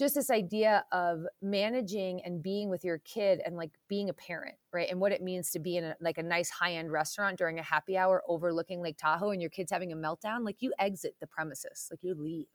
just 0.00 0.14
this 0.14 0.30
idea 0.30 0.82
of 0.92 1.26
managing 1.42 2.22
and 2.24 2.42
being 2.42 2.70
with 2.70 2.84
your 2.84 2.98
kid 2.98 3.42
and 3.44 3.54
like 3.54 3.70
being 3.86 4.08
a 4.08 4.14
parent, 4.14 4.56
right? 4.72 4.88
And 4.90 4.98
what 4.98 5.12
it 5.12 5.22
means 5.22 5.50
to 5.50 5.58
be 5.58 5.76
in 5.76 5.84
a, 5.84 5.96
like 6.00 6.16
a 6.16 6.22
nice 6.22 6.48
high 6.48 6.72
end 6.72 6.90
restaurant 6.90 7.36
during 7.36 7.58
a 7.58 7.62
happy 7.62 7.98
hour 7.98 8.22
overlooking 8.26 8.80
Lake 8.80 8.96
Tahoe 8.96 9.30
and 9.30 9.42
your 9.42 9.50
kid's 9.50 9.70
having 9.70 9.92
a 9.92 9.96
meltdown, 9.96 10.42
like 10.42 10.56
you 10.60 10.72
exit 10.78 11.16
the 11.20 11.26
premises, 11.26 11.88
like 11.90 12.02
you 12.02 12.14
leave. 12.14 12.46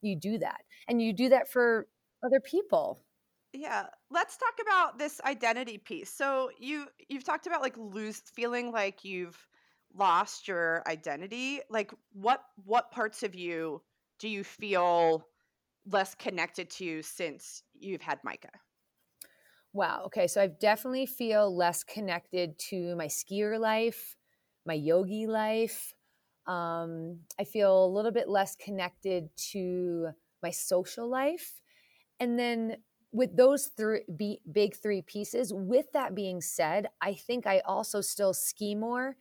You 0.00 0.14
do 0.14 0.38
that. 0.38 0.60
And 0.86 1.02
you 1.02 1.12
do 1.12 1.28
that 1.30 1.50
for 1.50 1.88
other 2.24 2.38
people. 2.38 3.00
Yeah, 3.52 3.86
let's 4.12 4.36
talk 4.36 4.54
about 4.62 4.96
this 4.96 5.20
identity 5.24 5.76
piece. 5.76 6.08
So 6.08 6.50
you 6.60 6.86
you've 7.08 7.24
talked 7.24 7.48
about 7.48 7.62
like 7.62 7.76
lose 7.76 8.22
feeling 8.32 8.70
like 8.70 9.04
you've 9.04 9.36
lost 9.92 10.46
your 10.46 10.84
identity. 10.86 11.62
Like 11.68 11.92
what 12.12 12.44
what 12.64 12.92
parts 12.92 13.24
of 13.24 13.34
you 13.34 13.82
do 14.20 14.28
you 14.28 14.44
feel 14.44 15.26
less 15.86 16.14
connected 16.14 16.70
to 16.70 17.02
since 17.02 17.62
you've 17.74 18.02
had 18.02 18.20
Micah? 18.24 18.50
Wow. 19.72 20.02
Okay. 20.06 20.26
So 20.26 20.42
I 20.42 20.48
definitely 20.48 21.06
feel 21.06 21.54
less 21.54 21.84
connected 21.84 22.58
to 22.70 22.96
my 22.96 23.06
skier 23.06 23.58
life, 23.58 24.16
my 24.66 24.74
yogi 24.74 25.26
life. 25.26 25.94
Um, 26.46 27.20
I 27.38 27.44
feel 27.44 27.84
a 27.84 27.92
little 27.94 28.10
bit 28.10 28.28
less 28.28 28.56
connected 28.56 29.28
to 29.52 30.08
my 30.42 30.50
social 30.50 31.08
life. 31.08 31.60
And 32.20 32.38
then 32.38 32.78
with 33.12 33.36
those 33.36 33.68
three 33.76 34.40
big 34.52 34.76
three 34.76 35.02
pieces, 35.02 35.52
with 35.54 35.92
that 35.92 36.14
being 36.14 36.40
said, 36.40 36.88
I 37.00 37.14
think 37.14 37.46
I 37.46 37.60
also 37.60 38.00
still 38.00 38.34
ski 38.34 38.74
more, 38.74 39.16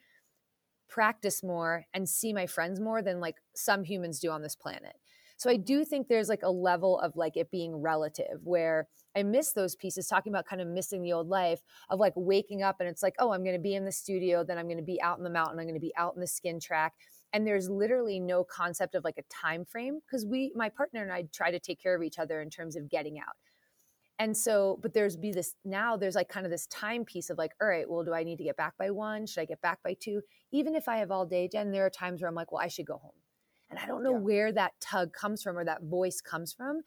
practice 0.89 1.43
more, 1.43 1.85
and 1.93 2.09
see 2.09 2.33
my 2.33 2.47
friends 2.47 2.79
more 2.79 3.01
than 3.01 3.19
like 3.19 3.37
some 3.55 3.83
humans 3.85 4.19
do 4.19 4.31
on 4.31 4.41
this 4.41 4.55
planet. 4.55 4.97
So 5.39 5.49
I 5.49 5.55
do 5.55 5.85
think 5.85 6.09
there's 6.09 6.27
like 6.27 6.43
a 6.43 6.51
level 6.51 6.99
of 6.99 7.15
like 7.15 7.37
it 7.37 7.49
being 7.49 7.77
relative 7.77 8.41
where 8.43 8.89
I 9.15 9.23
miss 9.23 9.53
those 9.53 9.73
pieces, 9.73 10.05
talking 10.05 10.33
about 10.33 10.45
kind 10.45 10.61
of 10.61 10.67
missing 10.67 11.01
the 11.01 11.13
old 11.13 11.29
life 11.29 11.61
of 11.89 11.97
like 11.97 12.11
waking 12.17 12.61
up 12.61 12.81
and 12.81 12.89
it's 12.89 13.01
like, 13.01 13.15
oh, 13.19 13.31
I'm 13.31 13.45
going 13.45 13.55
to 13.55 13.61
be 13.61 13.73
in 13.73 13.85
the 13.85 13.91
studio, 13.91 14.43
then 14.43 14.57
I'm 14.57 14.65
going 14.65 14.79
to 14.79 14.83
be 14.83 15.01
out 15.01 15.17
in 15.17 15.23
the 15.23 15.29
mountain, 15.29 15.57
I'm 15.57 15.65
going 15.65 15.75
to 15.75 15.79
be 15.79 15.93
out 15.95 16.13
in 16.13 16.19
the 16.19 16.27
skin 16.27 16.59
track. 16.59 16.91
And 17.31 17.47
there's 17.47 17.69
literally 17.69 18.19
no 18.19 18.43
concept 18.43 18.95
of 18.95 19.05
like 19.05 19.17
a 19.17 19.23
time 19.33 19.63
frame 19.63 19.99
because 20.05 20.25
we, 20.25 20.51
my 20.55 20.67
partner 20.67 21.03
and 21.03 21.13
I 21.13 21.23
try 21.33 21.51
to 21.51 21.59
take 21.59 21.81
care 21.81 21.95
of 21.95 22.03
each 22.03 22.19
other 22.19 22.41
in 22.41 22.49
terms 22.49 22.75
of 22.75 22.89
getting 22.89 23.17
out. 23.17 23.37
And 24.19 24.35
so, 24.35 24.77
but 24.81 24.93
there's 24.93 25.15
be 25.15 25.31
this 25.31 25.55
now, 25.63 25.95
there's 25.95 26.15
like 26.15 26.27
kind 26.27 26.45
of 26.45 26.51
this 26.51 26.67
time 26.67 27.05
piece 27.05 27.29
of 27.29 27.37
like, 27.37 27.51
all 27.61 27.67
right, 27.69 27.89
well, 27.89 28.03
do 28.03 28.13
I 28.13 28.25
need 28.25 28.39
to 28.39 28.43
get 28.43 28.57
back 28.57 28.73
by 28.77 28.91
one? 28.91 29.25
Should 29.25 29.39
I 29.39 29.45
get 29.45 29.61
back 29.61 29.79
by 29.85 29.95
two? 29.97 30.21
Even 30.51 30.75
if 30.75 30.89
I 30.89 30.97
have 30.97 31.11
all 31.11 31.25
day, 31.25 31.47
Jen, 31.47 31.71
there 31.71 31.85
are 31.85 31.89
times 31.89 32.21
where 32.21 32.27
I'm 32.27 32.35
like, 32.35 32.51
well, 32.51 32.61
I 32.61 32.67
should 32.67 32.85
go 32.85 32.97
home. 32.97 33.13
And 33.69 33.79
I 33.79 33.85
don't 33.85 34.03
know 34.03 34.13
Yeah. 34.13 34.19
where 34.19 34.51
that 34.51 34.79
tug 34.79 35.13
comes 35.13 35.43
from 35.43 35.57
or 35.57 35.65
that 35.65 35.83
voice 35.83 36.21
comes 36.21 36.53
from. 36.53 36.81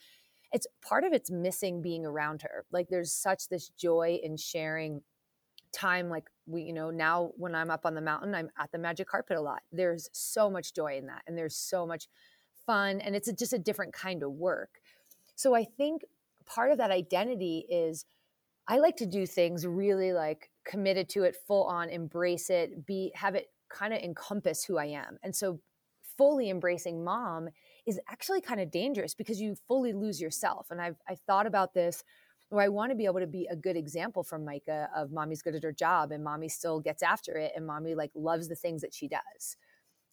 It's 0.52 0.66
part 0.82 1.04
of 1.04 1.12
it's 1.12 1.30
missing 1.30 1.80
being 1.80 2.04
around 2.04 2.42
her. 2.42 2.64
Like 2.70 2.88
there's 2.88 3.12
such 3.12 3.48
this 3.48 3.68
joy 3.70 4.20
in 4.22 4.36
sharing 4.36 5.02
time. 5.72 6.10
Like 6.10 6.28
we, 6.46 6.62
you 6.62 6.72
know, 6.72 6.90
now 6.90 7.32
when 7.36 7.54
I'm 7.54 7.70
up 7.70 7.86
on 7.86 7.94
the 7.94 8.00
mountain, 8.00 8.34
I'm 8.34 8.50
at 8.58 8.70
the 8.72 8.78
magic 8.78 9.08
carpet 9.08 9.36
a 9.36 9.40
lot. 9.40 9.62
There's 9.72 10.10
so 10.12 10.50
much 10.50 10.74
joy 10.74 10.98
in 10.98 11.06
that. 11.06 11.22
And 11.26 11.38
there's 11.38 11.56
so 11.56 11.86
much 11.86 12.08
fun. 12.66 13.00
And 13.00 13.16
it's 13.16 13.28
a, 13.28 13.32
just 13.32 13.52
a 13.52 13.58
different 13.58 13.92
kind 13.94 14.22
of 14.22 14.32
work. 14.32 14.80
So 15.34 15.54
I 15.54 15.64
think 15.64 16.04
part 16.44 16.72
of 16.72 16.78
that 16.78 16.90
identity 16.90 17.64
is 17.70 18.04
I 18.68 18.78
like 18.78 18.96
to 18.96 19.06
do 19.06 19.26
things 19.26 19.66
really 19.66 20.12
like 20.12 20.50
committed 20.64 21.08
to 21.10 21.24
it, 21.24 21.36
full 21.46 21.64
on, 21.64 21.88
embrace 21.88 22.50
it, 22.50 22.84
be 22.86 23.12
have 23.14 23.34
it 23.34 23.48
kind 23.70 23.94
of 23.94 24.00
encompass 24.00 24.64
who 24.64 24.76
I 24.76 24.86
am. 24.86 25.18
And 25.22 25.34
so 25.34 25.60
fully 26.16 26.50
embracing 26.50 27.04
mom 27.04 27.49
is 27.87 28.00
actually 28.09 28.40
kind 28.40 28.61
of 28.61 28.71
dangerous 28.71 29.14
because 29.14 29.40
you 29.40 29.57
fully 29.69 29.92
lose 29.92 30.21
yourself. 30.21 30.69
And 30.71 30.81
I've 30.81 30.97
I've 31.09 31.21
thought 31.21 31.47
about 31.47 31.75
this 31.75 32.02
where 32.49 32.64
I 32.64 32.69
want 32.69 32.90
to 32.90 32.97
be 32.97 33.07
able 33.07 33.21
to 33.21 33.26
be 33.26 33.49
a 33.50 33.57
good 33.57 33.76
example 33.76 34.23
for 34.23 34.38
Micah 34.38 34.88
of 34.95 35.11
mommy's 35.11 35.40
good 35.40 35.54
at 35.54 35.62
her 35.62 35.73
job 35.73 36.12
and 36.12 36.23
mommy 36.23 36.50
still 36.50 36.81
gets 36.81 37.02
after 37.02 37.37
it 37.37 37.52
and 37.57 37.66
mommy 37.66 37.95
like 37.95 38.11
loves 38.14 38.49
the 38.49 38.54
things 38.54 38.83
that 38.83 38.92
she 38.92 39.09
does. 39.09 39.57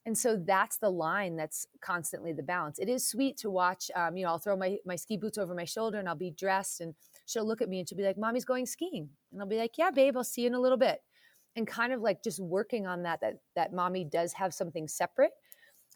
And 0.05 0.17
so 0.17 0.37
that's 0.37 0.77
the 0.77 0.89
line 0.89 1.35
that's 1.35 1.67
constantly 1.81 2.31
the 2.31 2.41
balance. 2.41 2.79
It 2.79 2.87
is 2.87 3.05
sweet 3.05 3.37
to 3.39 3.49
watch. 3.49 3.91
Um, 3.93 4.15
you 4.15 4.23
know, 4.23 4.31
I'll 4.31 4.39
throw 4.39 4.55
my, 4.55 4.77
my 4.85 4.95
ski 4.95 5.17
boots 5.17 5.37
over 5.37 5.53
my 5.53 5.65
shoulder 5.65 5.99
and 5.99 6.07
I'll 6.07 6.15
be 6.15 6.31
dressed 6.31 6.79
and 6.79 6.95
she'll 7.25 7.45
look 7.45 7.61
at 7.61 7.69
me 7.69 7.79
and 7.79 7.87
she'll 7.87 7.97
be 7.97 8.05
like, 8.05 8.17
Mommy's 8.17 8.45
going 8.45 8.65
skiing. 8.65 9.09
And 9.31 9.41
I'll 9.41 9.47
be 9.47 9.57
like, 9.57 9.77
Yeah, 9.77 9.91
babe, 9.91 10.15
I'll 10.15 10.23
see 10.23 10.41
you 10.41 10.47
in 10.47 10.55
a 10.55 10.59
little 10.59 10.77
bit. 10.77 11.01
And 11.55 11.67
kind 11.67 11.91
of 11.91 12.01
like 12.01 12.23
just 12.23 12.39
working 12.39 12.87
on 12.87 13.03
that, 13.03 13.19
that 13.19 13.41
that 13.55 13.73
mommy 13.73 14.05
does 14.05 14.33
have 14.33 14.53
something 14.53 14.87
separate. 14.87 15.31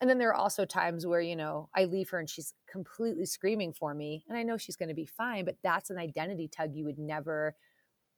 And 0.04 0.10
then 0.10 0.18
there 0.18 0.32
are 0.32 0.36
also 0.36 0.66
times 0.66 1.08
where, 1.08 1.22
you 1.22 1.38
know, 1.38 1.70
I 1.74 1.86
leave 1.86 2.10
her 2.10 2.20
and 2.20 2.30
she's 2.30 2.54
completely 2.70 3.26
screaming 3.26 3.72
for 3.72 3.94
me. 3.94 4.26
And 4.28 4.38
I 4.38 4.44
know 4.44 4.58
she's 4.58 4.76
going 4.76 4.90
to 4.90 4.94
be 4.94 5.06
fine, 5.06 5.46
but 5.46 5.56
that's 5.64 5.92
an 5.92 5.98
identity 5.98 6.50
tug 6.50 6.76
you 6.76 6.84
would 6.84 7.00
never 7.00 7.56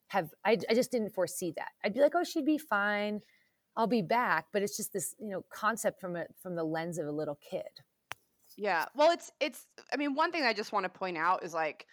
have. 0.08 0.34
I, 0.44 0.58
I 0.68 0.74
just 0.74 0.90
didn't 0.90 1.14
foresee 1.14 1.54
that. 1.58 1.74
I'd 1.84 1.94
be 1.94 2.00
like, 2.00 2.14
oh, 2.16 2.24
she'd 2.24 2.44
be 2.44 2.58
fine. 2.58 3.22
I'll 3.78 3.86
be 3.86 4.02
back. 4.02 4.48
But 4.52 4.64
it's 4.64 4.76
just 4.76 4.94
this, 4.94 5.14
you 5.20 5.30
know, 5.30 5.46
concept 5.54 6.02
from 6.02 6.16
a, 6.16 6.26
from 6.42 6.56
the 6.56 6.64
lens 6.64 6.98
of 6.98 7.06
a 7.06 7.12
little 7.12 7.38
kid. 7.48 7.70
Yeah. 8.58 8.86
Well, 8.96 9.12
it's 9.12 9.32
it's 9.40 9.68
I 9.94 9.98
mean, 9.98 10.16
one 10.16 10.32
thing 10.32 10.42
I 10.42 10.54
just 10.54 10.72
want 10.72 10.86
to 10.86 10.90
point 10.90 11.20
out 11.20 11.44
is 11.44 11.54
like 11.54 11.86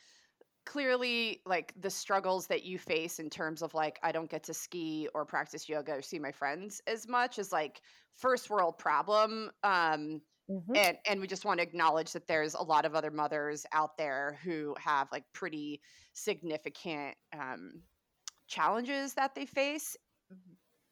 clearly 0.65 1.43
like 1.45 1.75
the 1.81 1.91
struggles 1.91 2.47
that 2.47 2.63
you 2.65 2.79
face 2.79 3.19
in 3.19 3.29
terms 3.31 3.63
of 3.63 3.75
like 3.75 3.99
I 4.03 4.13
don't 4.13 4.31
get 4.31 4.45
to 4.45 4.55
ski 4.55 5.09
or 5.15 5.25
practice 5.25 5.69
yoga 5.69 5.93
or 5.93 6.03
see 6.03 6.19
my 6.19 6.33
friends 6.33 6.81
as 6.87 7.09
much 7.09 7.39
as 7.39 7.53
like 7.53 7.83
first 8.15 8.51
world 8.51 8.79
problem 8.79 9.51
um 9.63 10.23
Mhm. 10.49 10.77
and 10.77 10.99
and 11.07 11.21
we 11.21 11.27
just 11.27 11.45
want 11.45 11.59
to 11.59 11.63
acknowledge 11.63 12.13
that 12.13 12.27
there's 12.27 12.55
a 12.55 12.63
lot 12.63 12.85
of 12.85 12.95
other 12.95 13.11
mothers 13.11 13.65
out 13.73 13.97
there 13.97 14.39
who 14.43 14.75
have 14.79 15.11
like 15.13 15.25
pretty 15.33 15.81
significant 16.13 17.17
um 17.33 17.83
challenges 18.49 19.15
that 19.15 19.35
they 19.35 19.47
face 19.47 19.97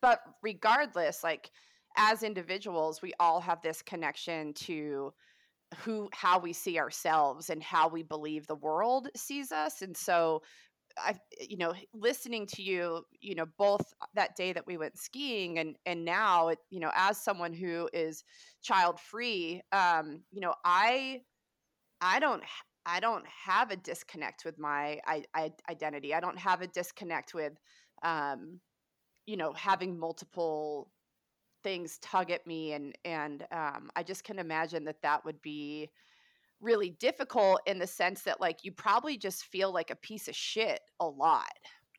but 0.00 0.20
regardless 0.42 1.22
like 1.24 1.50
as 1.96 2.22
individuals 2.22 3.02
we 3.02 3.12
all 3.20 3.40
have 3.40 3.60
this 3.62 3.82
connection 3.82 4.54
to 4.54 5.12
who 5.78 6.08
how 6.12 6.38
we 6.38 6.52
see 6.52 6.78
ourselves 6.78 7.50
and 7.50 7.62
how 7.62 7.88
we 7.88 8.02
believe 8.02 8.46
the 8.46 8.54
world 8.54 9.08
sees 9.16 9.52
us 9.52 9.82
and 9.82 9.96
so 9.96 10.42
i 10.98 11.14
you 11.48 11.56
know 11.56 11.72
listening 11.94 12.46
to 12.46 12.62
you 12.62 13.04
you 13.20 13.34
know 13.34 13.46
both 13.56 13.94
that 14.14 14.34
day 14.36 14.52
that 14.52 14.66
we 14.66 14.76
went 14.76 14.98
skiing 14.98 15.58
and 15.58 15.76
and 15.86 16.04
now 16.04 16.48
it, 16.48 16.58
you 16.70 16.80
know 16.80 16.90
as 16.94 17.22
someone 17.22 17.52
who 17.52 17.88
is 17.92 18.24
child 18.62 18.98
free 18.98 19.62
um 19.72 20.22
you 20.32 20.40
know 20.40 20.54
i 20.64 21.20
i 22.00 22.18
don't 22.18 22.42
i 22.86 22.98
don't 22.98 23.24
have 23.26 23.70
a 23.70 23.76
disconnect 23.76 24.44
with 24.44 24.58
my 24.58 24.98
I, 25.06 25.24
I, 25.34 25.52
identity. 25.70 26.14
I 26.14 26.20
don't 26.20 26.38
have 26.38 26.62
a 26.62 26.66
disconnect 26.66 27.34
with 27.34 27.52
um 28.02 28.60
you 29.26 29.36
know 29.36 29.52
having 29.52 29.98
multiple 29.98 30.90
things 31.62 31.98
tug 31.98 32.30
at 32.30 32.46
me 32.46 32.72
and 32.72 32.96
and 33.04 33.46
um, 33.52 33.90
i 33.96 34.02
just 34.02 34.24
can 34.24 34.38
imagine 34.38 34.84
that 34.84 35.02
that 35.02 35.24
would 35.24 35.40
be 35.42 35.90
really 36.60 36.90
difficult 36.90 37.60
in 37.66 37.78
the 37.78 37.86
sense 37.86 38.22
that 38.22 38.40
like 38.40 38.64
you 38.64 38.72
probably 38.72 39.18
just 39.18 39.44
feel 39.46 39.72
like 39.72 39.90
a 39.90 39.96
piece 39.96 40.28
of 40.28 40.36
shit 40.36 40.80
a 41.00 41.06
lot 41.06 41.50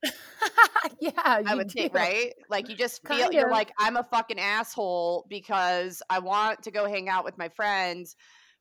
yeah, 1.00 1.42
i 1.46 1.56
would 1.56 1.72
think 1.76 1.94
right 1.94 2.34
like 2.50 2.70
you 2.70 2.76
just 2.76 3.06
feel 3.08 3.32
Kind 3.32 3.32
you're 3.32 3.48
of. 3.50 3.50
like 3.50 3.72
i'm 3.78 3.98
a 3.98 4.04
fucking 4.04 4.40
asshole 4.40 5.26
because 5.30 6.02
i 6.10 6.20
want 6.20 6.62
to 6.64 6.72
go 6.72 6.88
hang 6.88 7.10
out 7.10 7.24
with 7.24 7.38
my 7.38 7.50
friends 7.50 8.16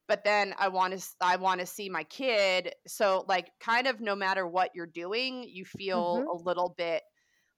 but 0.08 0.24
then 0.24 0.54
i 0.58 0.68
want 0.68 0.98
to 0.98 1.08
i 1.20 1.36
want 1.36 1.60
to 1.60 1.66
see 1.66 1.88
my 1.88 2.04
kid 2.04 2.74
so 2.86 3.24
like 3.28 3.50
kind 3.60 3.86
of 3.86 4.00
no 4.00 4.14
matter 4.16 4.46
what 4.46 4.70
you're 4.74 4.86
doing 4.86 5.44
you 5.44 5.64
feel 5.64 6.24
Mhm. 6.24 6.30
a 6.30 6.34
little 6.34 6.74
bit 6.76 7.02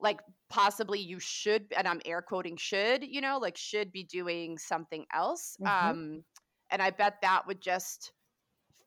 like 0.03 0.21
possibly 0.51 1.01
you 1.01 1.19
should 1.21 1.73
and 1.77 1.89
i'm 1.89 2.01
air 2.05 2.23
quoting 2.23 2.57
should 2.57 3.05
you 3.05 3.21
know 3.21 3.39
like 3.39 3.57
should 3.57 3.93
be 3.93 4.05
doing 4.05 4.59
something 4.59 5.07
else 5.13 5.57
Mhm. 5.59 5.95
um 5.95 6.25
and 6.71 6.83
i 6.83 6.91
bet 6.91 7.21
that 7.23 7.47
would 7.47 7.61
just 7.63 8.13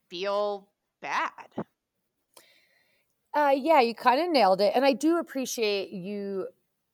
feel 0.10 0.72
bad 1.02 1.66
Uh, 3.34 3.54
yeah, 3.56 3.82
you 3.82 3.94
kind 3.94 4.22
of 4.22 4.30
nailed 4.32 4.62
it. 4.62 4.74
And 4.76 4.86
I 4.86 4.94
do 4.94 5.18
appreciate 5.18 5.90
you 5.90 6.48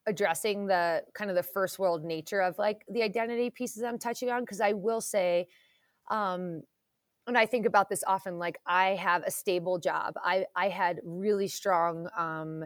addressing 0.08 0.66
the 0.66 1.04
kind 1.14 1.30
of 1.30 1.36
the 1.36 1.44
first 1.44 1.78
world 1.78 2.04
nature 2.04 2.42
of 2.42 2.58
like 2.58 2.84
the 2.90 3.04
identity 3.04 3.52
pieces 3.52 3.84
I'm 3.84 4.00
touching 4.00 4.30
on. 4.32 4.46
Cause 4.46 4.60
I 4.60 4.74
will 4.74 5.02
say, 5.02 5.48
um, 6.10 6.64
and 7.28 7.38
I 7.38 7.46
think 7.48 7.66
about 7.68 7.90
this 7.90 8.04
often, 8.08 8.40
like 8.40 8.60
I 8.66 8.92
have 8.96 9.24
a 9.24 9.32
stable 9.32 9.80
job. 9.80 10.16
I, 10.24 10.48
I 10.56 10.70
had 10.70 11.02
really 11.04 11.48
strong, 11.48 12.10
um, 12.18 12.66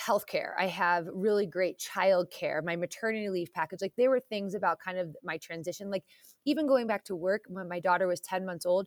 healthcare. 0.00 0.50
I 0.58 0.66
have 0.66 1.06
really 1.12 1.46
great 1.46 1.78
childcare, 1.78 2.62
my 2.64 2.76
maternity 2.76 3.28
leave 3.28 3.52
package. 3.52 3.80
Like 3.82 3.94
there 3.96 4.10
were 4.10 4.20
things 4.20 4.54
about 4.54 4.78
kind 4.78 4.98
of 4.98 5.16
my 5.22 5.38
transition, 5.38 5.90
like 5.90 6.04
even 6.44 6.66
going 6.66 6.86
back 6.86 7.04
to 7.06 7.16
work 7.16 7.42
when 7.48 7.68
my 7.68 7.80
daughter 7.80 8.06
was 8.06 8.20
10 8.20 8.46
months 8.46 8.66
old, 8.66 8.86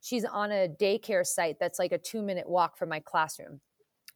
she's 0.00 0.24
on 0.24 0.50
a 0.50 0.68
daycare 0.68 1.24
site 1.24 1.56
that's 1.60 1.78
like 1.78 1.92
a 1.92 1.98
two 1.98 2.22
minute 2.22 2.48
walk 2.48 2.76
from 2.76 2.88
my 2.88 3.00
classroom. 3.00 3.60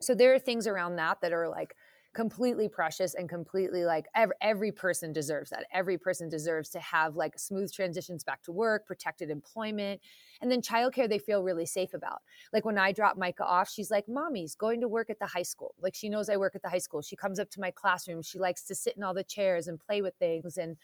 So 0.00 0.14
there 0.14 0.34
are 0.34 0.38
things 0.38 0.66
around 0.66 0.96
that 0.96 1.18
that 1.22 1.32
are 1.32 1.48
like 1.48 1.74
completely 2.16 2.66
precious 2.66 3.12
and 3.12 3.28
completely 3.28 3.84
like 3.84 4.06
every, 4.14 4.34
every 4.40 4.72
person 4.72 5.12
deserves 5.12 5.50
that. 5.50 5.66
Every 5.70 5.98
person 5.98 6.30
deserves 6.30 6.70
to 6.70 6.80
have 6.80 7.14
like 7.14 7.38
smooth 7.38 7.70
transitions 7.70 8.24
back 8.24 8.42
to 8.44 8.52
work, 8.52 8.86
protected 8.86 9.28
employment, 9.28 10.00
and 10.40 10.50
then 10.50 10.62
childcare 10.62 11.10
they 11.10 11.18
feel 11.18 11.42
really 11.42 11.66
safe 11.66 11.92
about. 11.92 12.22
Like 12.54 12.64
when 12.64 12.78
I 12.78 12.90
drop 12.90 13.18
Micah 13.18 13.44
off, 13.44 13.68
she's 13.68 13.90
like, 13.90 14.08
Mommy's 14.08 14.54
going 14.54 14.80
to 14.80 14.88
work 14.88 15.10
at 15.10 15.18
the 15.18 15.26
high 15.26 15.42
school. 15.42 15.74
Like 15.78 15.94
she 15.94 16.08
knows 16.08 16.30
I 16.30 16.38
work 16.38 16.56
at 16.56 16.62
the 16.62 16.70
high 16.70 16.78
school. 16.78 17.02
She 17.02 17.16
comes 17.16 17.38
up 17.38 17.50
to 17.50 17.60
my 17.60 17.70
classroom. 17.70 18.22
She 18.22 18.38
likes 18.38 18.62
to 18.64 18.74
sit 18.74 18.96
in 18.96 19.02
all 19.02 19.12
the 19.12 19.22
chairs 19.22 19.68
and 19.68 19.78
play 19.78 20.00
with 20.00 20.14
things. 20.14 20.56
And 20.56 20.78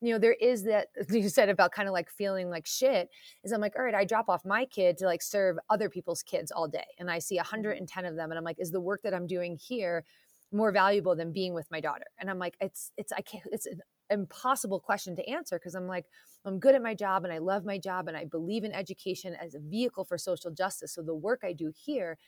you 0.00 0.14
know, 0.14 0.18
there 0.18 0.36
is 0.40 0.64
that 0.64 0.88
you 1.10 1.28
said 1.28 1.50
about 1.50 1.72
kind 1.72 1.88
of 1.88 1.92
like 1.92 2.08
feeling 2.08 2.48
like 2.48 2.66
shit. 2.66 3.10
Is 3.44 3.52
I'm 3.52 3.60
like, 3.60 3.76
all 3.76 3.84
right, 3.84 3.94
I 3.94 4.06
drop 4.06 4.30
off 4.30 4.46
my 4.46 4.64
kid 4.64 4.96
to 4.98 5.04
like 5.04 5.20
serve 5.20 5.58
other 5.68 5.90
people's 5.90 6.22
kids 6.22 6.50
all 6.50 6.68
day, 6.68 6.86
and 6.98 7.10
I 7.10 7.18
see 7.18 7.36
110 7.36 7.86
mm-hmm. 7.86 8.10
of 8.10 8.16
them, 8.16 8.30
and 8.30 8.38
I'm 8.38 8.44
like, 8.44 8.58
is 8.58 8.70
the 8.70 8.80
work 8.80 9.02
that 9.02 9.12
I'm 9.12 9.26
doing 9.26 9.58
here 9.60 10.06
more 10.52 10.72
valuable 10.72 11.14
than 11.16 11.32
being 11.32 11.54
with 11.54 11.70
my 11.70 11.80
daughter? 11.80 12.06
And 12.18 12.30
I'm 12.30 12.38
like, 12.38 12.56
it's 12.60 12.92
it's 12.96 13.12
I 13.12 13.20
can't 13.22 13.44
it's 13.52 13.66
an 13.66 13.80
impossible 14.10 14.80
question 14.80 15.16
to 15.16 15.28
answer 15.28 15.58
because 15.58 15.74
I'm 15.74 15.86
like, 15.86 16.06
I'm 16.44 16.58
good 16.58 16.74
at 16.74 16.82
my 16.82 16.94
job 16.94 17.24
and 17.24 17.32
I 17.32 17.38
love 17.38 17.64
my 17.64 17.78
job 17.78 18.08
and 18.08 18.16
I 18.16 18.24
believe 18.24 18.64
in 18.64 18.72
education 18.72 19.34
as 19.34 19.54
a 19.54 19.60
vehicle 19.60 20.04
for 20.04 20.18
social 20.18 20.50
justice. 20.50 20.92
So 20.94 21.02
the 21.02 21.14
work 21.14 21.40
I 21.44 21.52
do 21.52 21.72
here 21.76 22.18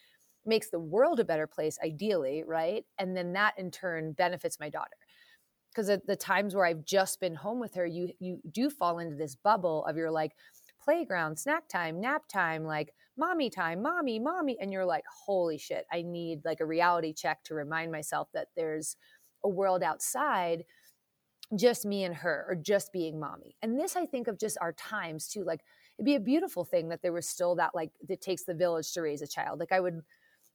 makes 0.47 0.71
the 0.71 0.81
world 0.81 1.21
a 1.21 1.25
better 1.25 1.47
place, 1.47 1.79
ideally, 1.85 2.45
right? 2.45 2.85
And 2.99 3.17
then 3.17 3.33
that 3.35 3.59
in 3.59 3.71
turn 3.71 4.12
benefits 4.12 4.61
my 4.61 4.71
daughter 4.71 4.97
because 5.71 5.88
at 5.88 6.07
the 6.07 6.17
times 6.17 6.55
where 6.55 6.67
I've 6.67 6.85
just 6.85 7.21
been 7.21 7.35
home 7.35 7.59
with 7.61 7.75
her, 7.75 7.87
you 7.87 8.12
you 8.19 8.41
do 8.50 8.71
fall 8.71 8.99
into 8.99 9.17
this 9.17 9.35
bubble 9.37 9.85
of 9.87 9.97
your 9.97 10.11
like 10.11 10.33
playground, 10.83 11.38
snack 11.38 11.69
time, 11.69 12.00
nap 12.00 12.23
time, 12.29 12.64
like 12.64 12.95
mommy 13.16 13.50
time, 13.50 13.83
mommy, 13.83 14.19
mommy, 14.19 14.57
and 14.61 14.73
you're 14.73 14.87
like, 14.87 15.04
holy 15.26 15.59
shit, 15.59 15.87
I 15.92 16.02
need 16.02 16.45
like 16.45 16.61
a 16.61 16.66
reality 16.66 17.12
check 17.12 17.42
to 17.45 17.54
remind 17.54 17.92
myself 17.92 18.28
that 18.35 18.49
there's 18.57 18.97
a 19.45 19.49
world 19.49 19.83
outside 19.83 20.64
just 21.57 21.85
me 21.85 22.04
and 22.04 22.14
her 22.14 22.47
or 22.49 22.54
just 22.54 22.92
being 22.92 23.21
mommy. 23.21 23.57
And 23.62 23.78
this 23.78 23.97
I 23.97 24.07
think 24.07 24.26
of 24.26 24.38
just 24.38 24.57
our 24.61 24.73
times 24.73 25.28
too. 25.28 25.45
Like 25.45 25.61
it'd 25.99 26.07
be 26.07 26.14
a 26.14 26.21
beautiful 26.21 26.64
thing 26.64 26.88
that 26.88 27.02
there 27.02 27.12
was 27.12 27.28
still 27.28 27.54
that 27.57 27.75
like 27.75 27.90
it 28.09 28.21
takes 28.21 28.45
the 28.45 28.54
village 28.54 28.92
to 28.92 29.02
raise 29.02 29.23
a 29.23 29.26
child. 29.26 29.61
Like 29.61 29.73
I 29.73 29.81
would 29.81 30.00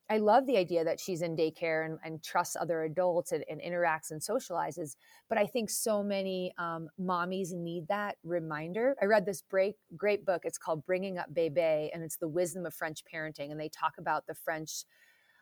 I 0.10 0.20
love 0.20 0.46
the 0.46 0.58
idea 0.58 0.86
that 0.86 1.02
she's 1.02 1.22
in 1.22 1.36
daycare 1.36 1.86
and, 1.86 2.00
and 2.04 2.24
trusts 2.24 2.56
other 2.56 2.84
adults 2.84 3.34
and, 3.34 3.44
and 3.50 3.60
interacts 3.62 4.12
and 4.12 4.22
socializes. 4.22 4.96
But 5.28 5.38
I 5.38 5.46
think 5.46 5.70
so 5.70 6.02
many 6.02 6.54
um, 6.58 6.88
mommies 7.00 7.52
need 7.52 7.88
that 7.90 8.16
reminder. 8.24 8.96
I 9.02 9.06
read 9.06 9.26
this 9.26 9.44
great, 9.50 9.76
great 9.98 10.26
book. 10.26 10.44
It's 10.46 10.58
called 10.58 10.86
Bringing 10.86 11.18
Up 11.18 11.34
Bebe, 11.34 11.92
and 11.94 12.04
it's 12.04 12.18
the 12.18 12.28
wisdom 12.28 12.66
of 12.66 12.74
French 12.74 13.04
parenting. 13.14 13.52
And 13.52 13.60
they 13.60 13.70
talk 13.70 13.96
about 13.98 14.28
the 14.28 14.36
French 14.36 14.86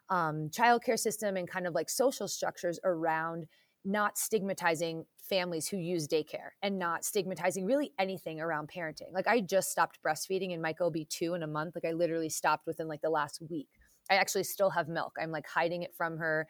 um, 0.09 0.49
childcare 0.49 0.99
system 0.99 1.37
and 1.37 1.47
kind 1.47 1.67
of 1.67 1.75
like 1.75 1.89
social 1.89 2.27
structures 2.27 2.79
around 2.83 3.45
not 3.85 4.17
stigmatizing 4.17 5.05
families 5.21 5.67
who 5.67 5.77
use 5.77 6.07
daycare 6.07 6.49
and 6.63 6.79
not 6.79 7.05
stigmatizing 7.05 7.65
really 7.65 7.91
anything 7.99 8.41
around 8.41 8.67
parenting. 8.75 9.11
Like 9.11 9.27
I 9.27 9.41
just 9.41 9.69
stopped 9.69 9.99
breastfeeding 10.03 10.53
and 10.53 10.61
Micah 10.61 10.83
will 10.83 10.91
be 10.91 11.05
two 11.05 11.35
in 11.35 11.43
a 11.43 11.47
month. 11.47 11.75
Like 11.75 11.85
I 11.85 11.93
literally 11.93 12.29
stopped 12.29 12.65
within 12.65 12.87
like 12.87 13.01
the 13.01 13.09
last 13.09 13.41
week. 13.47 13.69
I 14.09 14.15
actually 14.15 14.43
still 14.43 14.69
have 14.69 14.87
milk. 14.87 15.13
I'm 15.19 15.31
like 15.31 15.47
hiding 15.47 15.83
it 15.83 15.93
from 15.95 16.17
her, 16.17 16.47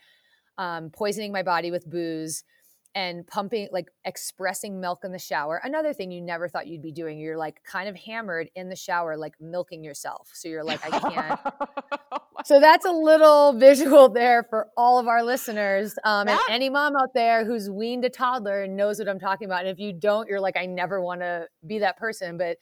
um, 0.58 0.90
poisoning 0.90 1.32
my 1.32 1.44
body 1.44 1.72
with 1.72 1.90
booze 1.90 2.44
and 2.96 3.28
pumping, 3.28 3.68
like 3.72 3.88
expressing 4.06 4.80
milk 4.80 5.00
in 5.04 5.12
the 5.12 5.20
shower. 5.20 5.60
Another 5.64 5.94
thing 5.94 6.12
you 6.12 6.22
never 6.22 6.48
thought 6.48 6.68
you'd 6.68 6.82
be 6.82 6.94
doing. 6.94 7.20
You're 7.20 7.38
like 7.38 7.62
kind 7.64 7.90
of 7.90 7.96
hammered 7.96 8.50
in 8.56 8.70
the 8.70 8.76
shower, 8.76 9.18
like 9.18 9.34
milking 9.42 9.84
yourself. 9.84 10.30
So 10.34 10.48
you're 10.48 10.64
like, 10.64 10.80
I 10.86 11.00
can't. 11.00 11.40
So 12.46 12.60
that's 12.60 12.86
a 12.86 12.92
little 12.92 13.54
visual 13.54 14.08
there 14.08 14.44
for 14.44 14.68
all 14.78 15.00
of 15.00 15.08
our 15.08 15.24
listeners. 15.24 15.96
Um, 16.04 16.28
and 16.28 16.40
any 16.48 16.70
mom 16.70 16.96
out 16.96 17.12
there 17.16 17.44
who's 17.44 17.72
weaned 17.72 18.06
a 18.06 18.10
toddler 18.10 18.62
and 18.62 18.78
knows 18.78 19.00
what 19.00 19.10
I'm 19.10 19.20
talking 19.20 19.48
about. 19.48 19.62
And 19.62 19.70
if 19.70 19.80
you 19.80 19.94
don't, 19.94 20.30
you're 20.30 20.40
like, 20.40 20.56
I 20.56 20.68
never 20.68 21.02
want 21.02 21.22
to 21.22 21.48
be 21.66 21.80
that 21.80 21.98
person. 21.98 22.38
But 22.38 22.58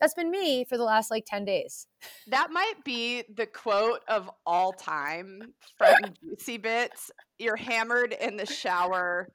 that's 0.00 0.14
been 0.14 0.30
me 0.30 0.64
for 0.64 0.76
the 0.76 0.84
last 0.84 1.10
like 1.10 1.24
10 1.26 1.44
days. 1.44 1.86
That 2.28 2.50
might 2.50 2.84
be 2.84 3.24
the 3.34 3.46
quote 3.46 4.00
of 4.08 4.30
all 4.44 4.72
time 4.72 5.54
from 5.78 5.94
Juicy 6.22 6.58
Bits. 6.58 7.10
You're 7.38 7.56
hammered 7.56 8.12
in 8.12 8.36
the 8.36 8.46
shower, 8.46 9.28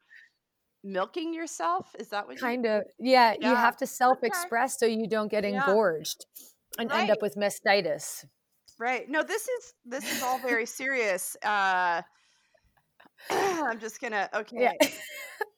milking 0.84 1.34
yourself. 1.34 1.96
Is 2.00 2.10
that 2.10 2.28
what 2.28 2.36
you 2.36 2.42
Kind 2.42 2.66
of. 2.66 2.84
Yeah, 3.00 3.36
you 3.40 3.56
have 3.56 3.78
to 3.78 3.88
self 3.88 4.20
express 4.24 4.80
so 4.80 4.86
you 4.86 5.08
don't 5.08 5.30
get 5.32 5.44
Yeah. 5.44 5.62
engorged 5.62 6.26
and 6.78 6.92
end 6.92 7.10
up 7.12 7.22
with 7.22 7.36
mastitis. 7.36 8.26
Right. 8.80 9.08
No, 9.10 9.22
this 9.24 9.48
is 9.48 9.74
this 9.86 10.12
is 10.12 10.22
all 10.24 10.40
very 10.40 10.66
serious. 10.66 11.36
Uh 11.44 12.02
I'm 13.30 13.80
just 13.80 14.02
gonna 14.02 14.30
okay. 14.36 14.76
Yeah. 14.82 14.88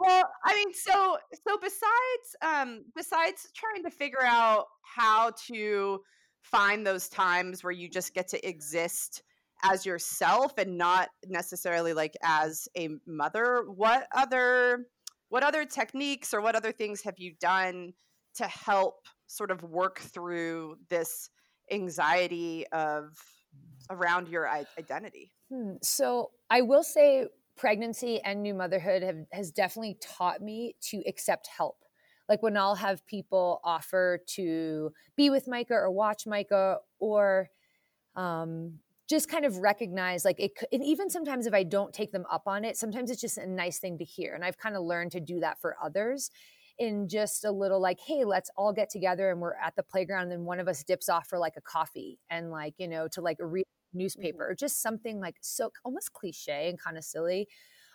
well, 0.00 0.30
I 0.44 0.54
mean, 0.54 0.72
so 0.72 1.18
so 1.46 1.58
besides 1.60 2.36
um 2.42 2.84
besides 2.94 3.48
trying 3.54 3.82
to 3.84 3.90
figure 3.90 4.22
out 4.22 4.66
how 4.82 5.32
to 5.48 6.00
find 6.42 6.86
those 6.86 7.08
times 7.08 7.62
where 7.62 7.72
you 7.72 7.88
just 7.88 8.14
get 8.14 8.28
to 8.28 8.48
exist 8.48 9.22
as 9.62 9.84
yourself 9.84 10.54
and 10.56 10.78
not 10.78 11.10
necessarily 11.26 11.92
like 11.92 12.16
as 12.22 12.68
a 12.76 12.88
mother, 13.06 13.64
what 13.66 14.06
other 14.14 14.86
what 15.28 15.42
other 15.42 15.64
techniques 15.64 16.34
or 16.34 16.40
what 16.40 16.56
other 16.56 16.72
things 16.72 17.02
have 17.02 17.18
you 17.18 17.34
done 17.40 17.92
to 18.34 18.44
help 18.44 19.06
sort 19.26 19.50
of 19.50 19.62
work 19.62 20.00
through 20.00 20.76
this 20.88 21.30
anxiety 21.70 22.66
of 22.72 23.16
around 23.90 24.28
your 24.28 24.48
identity? 24.48 25.32
Hmm. 25.52 25.74
So 25.82 26.30
I 26.48 26.62
will 26.62 26.82
say 26.82 27.26
pregnancy 27.60 28.20
and 28.22 28.42
new 28.42 28.54
motherhood 28.54 29.02
have, 29.02 29.18
has 29.32 29.50
definitely 29.50 29.98
taught 30.00 30.40
me 30.40 30.74
to 30.80 31.02
accept 31.06 31.46
help. 31.46 31.76
Like 32.26 32.42
when 32.42 32.56
I'll 32.56 32.74
have 32.74 33.06
people 33.06 33.60
offer 33.64 34.20
to 34.28 34.92
be 35.14 35.28
with 35.28 35.46
Micah 35.46 35.74
or 35.74 35.90
watch 35.90 36.26
Micah 36.26 36.78
or 36.98 37.50
um, 38.16 38.78
just 39.10 39.28
kind 39.28 39.44
of 39.44 39.58
recognize 39.58 40.24
like 40.24 40.40
it, 40.40 40.52
and 40.72 40.82
even 40.82 41.10
sometimes 41.10 41.46
if 41.46 41.52
I 41.52 41.62
don't 41.62 41.92
take 41.92 42.12
them 42.12 42.24
up 42.30 42.44
on 42.46 42.64
it, 42.64 42.78
sometimes 42.78 43.10
it's 43.10 43.20
just 43.20 43.36
a 43.36 43.46
nice 43.46 43.78
thing 43.78 43.98
to 43.98 44.04
hear. 44.04 44.34
And 44.34 44.42
I've 44.42 44.56
kind 44.56 44.74
of 44.74 44.82
learned 44.82 45.12
to 45.12 45.20
do 45.20 45.40
that 45.40 45.60
for 45.60 45.76
others 45.82 46.30
in 46.78 47.10
just 47.10 47.44
a 47.44 47.50
little 47.50 47.80
like, 47.80 48.00
hey, 48.00 48.24
let's 48.24 48.50
all 48.56 48.72
get 48.72 48.88
together 48.88 49.30
and 49.30 49.38
we're 49.38 49.56
at 49.62 49.76
the 49.76 49.82
playground. 49.82 50.22
And 50.22 50.32
then 50.32 50.44
one 50.46 50.60
of 50.60 50.68
us 50.68 50.82
dips 50.82 51.10
off 51.10 51.26
for 51.28 51.38
like 51.38 51.54
a 51.58 51.60
coffee 51.60 52.18
and 52.30 52.50
like, 52.50 52.72
you 52.78 52.88
know, 52.88 53.06
to 53.08 53.20
like 53.20 53.36
read 53.38 53.66
newspaper 53.94 54.48
or 54.48 54.54
just 54.54 54.82
something 54.82 55.20
like 55.20 55.36
so 55.40 55.72
almost 55.84 56.12
cliche 56.12 56.68
and 56.68 56.78
kind 56.80 56.98
of 56.98 57.04
silly. 57.04 57.48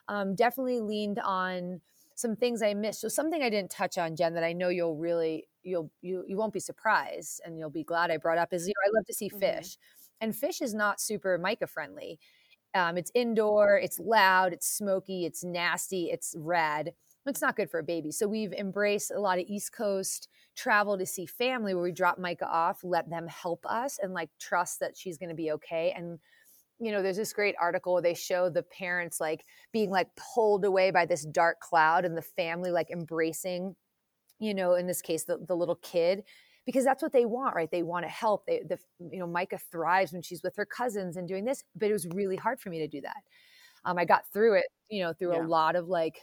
Um, 0.07 0.35
definitely 0.35 0.81
leaned 0.81 1.19
on 1.19 1.81
some 2.15 2.35
things 2.35 2.61
I 2.61 2.73
missed. 2.73 3.01
So 3.01 3.07
something 3.09 3.43
I 3.43 3.49
didn't 3.49 3.71
touch 3.71 3.97
on, 3.97 4.15
Jen, 4.15 4.33
that 4.35 4.43
I 4.43 4.53
know 4.53 4.69
you'll 4.69 4.97
really 4.97 5.47
you'll 5.63 5.91
you 6.01 6.23
you 6.27 6.37
won't 6.37 6.53
be 6.53 6.59
surprised 6.59 7.41
and 7.45 7.57
you'll 7.59 7.69
be 7.71 7.83
glad 7.83 8.11
I 8.11 8.17
brought 8.17 8.37
up 8.37 8.53
is 8.53 8.67
you 8.67 8.73
know, 8.75 8.89
I 8.89 8.91
love 8.97 9.05
to 9.07 9.13
see 9.13 9.29
Mhm. 9.31 9.69
Phish, 9.69 9.77
and 10.21 10.33
Phish 10.33 10.61
is 10.61 10.73
not 10.75 11.01
super 11.01 11.37
Micah 11.37 11.67
friendly. 11.67 12.19
Um, 12.73 12.97
it's 12.97 13.11
indoor, 13.15 13.77
it's 13.79 13.99
loud, 13.99 14.53
it's 14.53 14.67
smoky, 14.67 15.25
it's 15.25 15.43
nasty, 15.43 16.11
it's 16.11 16.35
red. 16.37 16.93
It's 17.25 17.41
not 17.41 17.55
good 17.55 17.71
for 17.71 17.79
a 17.79 17.83
baby. 17.83 18.11
So 18.11 18.27
we've 18.27 18.53
embraced 18.53 19.11
a 19.11 19.19
lot 19.19 19.39
of 19.39 19.45
East 19.47 19.71
Coast 19.73 20.29
travel 20.55 20.97
to 20.97 21.05
see 21.05 21.25
family 21.25 21.73
where 21.73 21.83
we 21.83 21.91
drop 21.91 22.19
Micah 22.19 22.47
off, 22.47 22.83
let 22.83 23.09
them 23.09 23.27
help 23.27 23.65
us, 23.65 23.97
and 23.97 24.13
like 24.13 24.29
trust 24.39 24.79
that 24.79 24.95
she's 24.95 25.17
going 25.17 25.29
to 25.29 25.35
be 25.35 25.51
okay. 25.53 25.91
And 25.95 26.19
you 26.79 26.91
know, 26.91 27.01
there's 27.01 27.17
this 27.17 27.33
great 27.33 27.55
article 27.59 27.93
where 27.93 28.01
they 28.01 28.13
show 28.13 28.49
the 28.49 28.63
parents 28.63 29.19
like 29.21 29.45
being 29.71 29.91
like 29.91 30.09
pulled 30.17 30.65
away 30.65 30.91
by 30.91 31.05
this 31.05 31.25
dark 31.25 31.59
cloud 31.61 32.05
and 32.05 32.17
the 32.17 32.21
family 32.21 32.71
like 32.71 32.91
embracing, 32.91 33.75
you 34.39 34.53
know, 34.53 34.73
in 34.75 34.87
this 34.87 35.01
case, 35.01 35.25
the, 35.25 35.37
the 35.37 35.55
little 35.55 35.75
kid, 35.77 36.23
because 36.65 36.83
that's 36.83 37.01
what 37.03 37.13
they 37.13 37.25
want, 37.25 37.55
right? 37.55 37.71
They 37.71 37.83
want 37.83 38.05
to 38.05 38.09
help. 38.09 38.45
They, 38.45 38.61
the, 38.67 38.79
you 38.99 39.19
know, 39.19 39.27
Micah 39.27 39.59
thrives 39.59 40.13
when 40.13 40.21
she's 40.21 40.43
with 40.43 40.55
her 40.57 40.65
cousins 40.65 41.17
and 41.17 41.27
doing 41.27 41.45
this, 41.45 41.63
but 41.75 41.89
it 41.89 41.93
was 41.93 42.07
really 42.07 42.35
hard 42.35 42.59
for 42.59 42.69
me 42.69 42.79
to 42.79 42.87
do 42.87 43.01
that. 43.01 43.23
Um, 43.85 43.97
I 43.97 44.05
got 44.05 44.27
through 44.31 44.55
it, 44.55 44.65
you 44.89 45.03
know, 45.03 45.13
through 45.13 45.33
Yeah. 45.33 45.37
a 45.37 45.39
lot 45.47 45.75
of 45.75 45.87
like 45.87 46.21